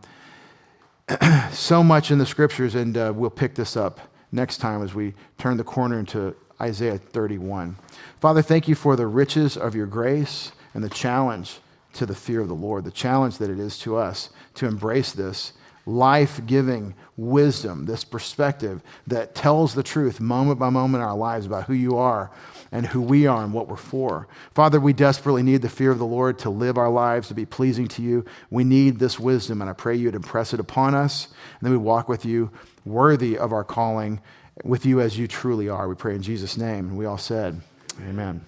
[1.51, 3.99] so much in the scriptures, and uh, we'll pick this up
[4.31, 7.75] next time as we turn the corner into Isaiah 31.
[8.19, 11.59] Father, thank you for the riches of your grace and the challenge
[11.93, 15.11] to the fear of the Lord, the challenge that it is to us to embrace
[15.11, 15.53] this
[15.85, 21.45] life giving wisdom, this perspective that tells the truth moment by moment in our lives
[21.45, 22.31] about who you are
[22.71, 24.27] and who we are and what we're for.
[24.53, 27.45] Father, we desperately need the fear of the Lord to live our lives, to be
[27.45, 28.23] pleasing to you.
[28.49, 31.77] We need this wisdom, and I pray you'd impress it upon us, and then we
[31.77, 32.51] walk with you
[32.85, 34.21] worthy of our calling,
[34.63, 35.87] with you as you truly are.
[35.87, 36.89] We pray in Jesus' name.
[36.89, 37.61] And we all said,
[38.07, 38.45] Amen.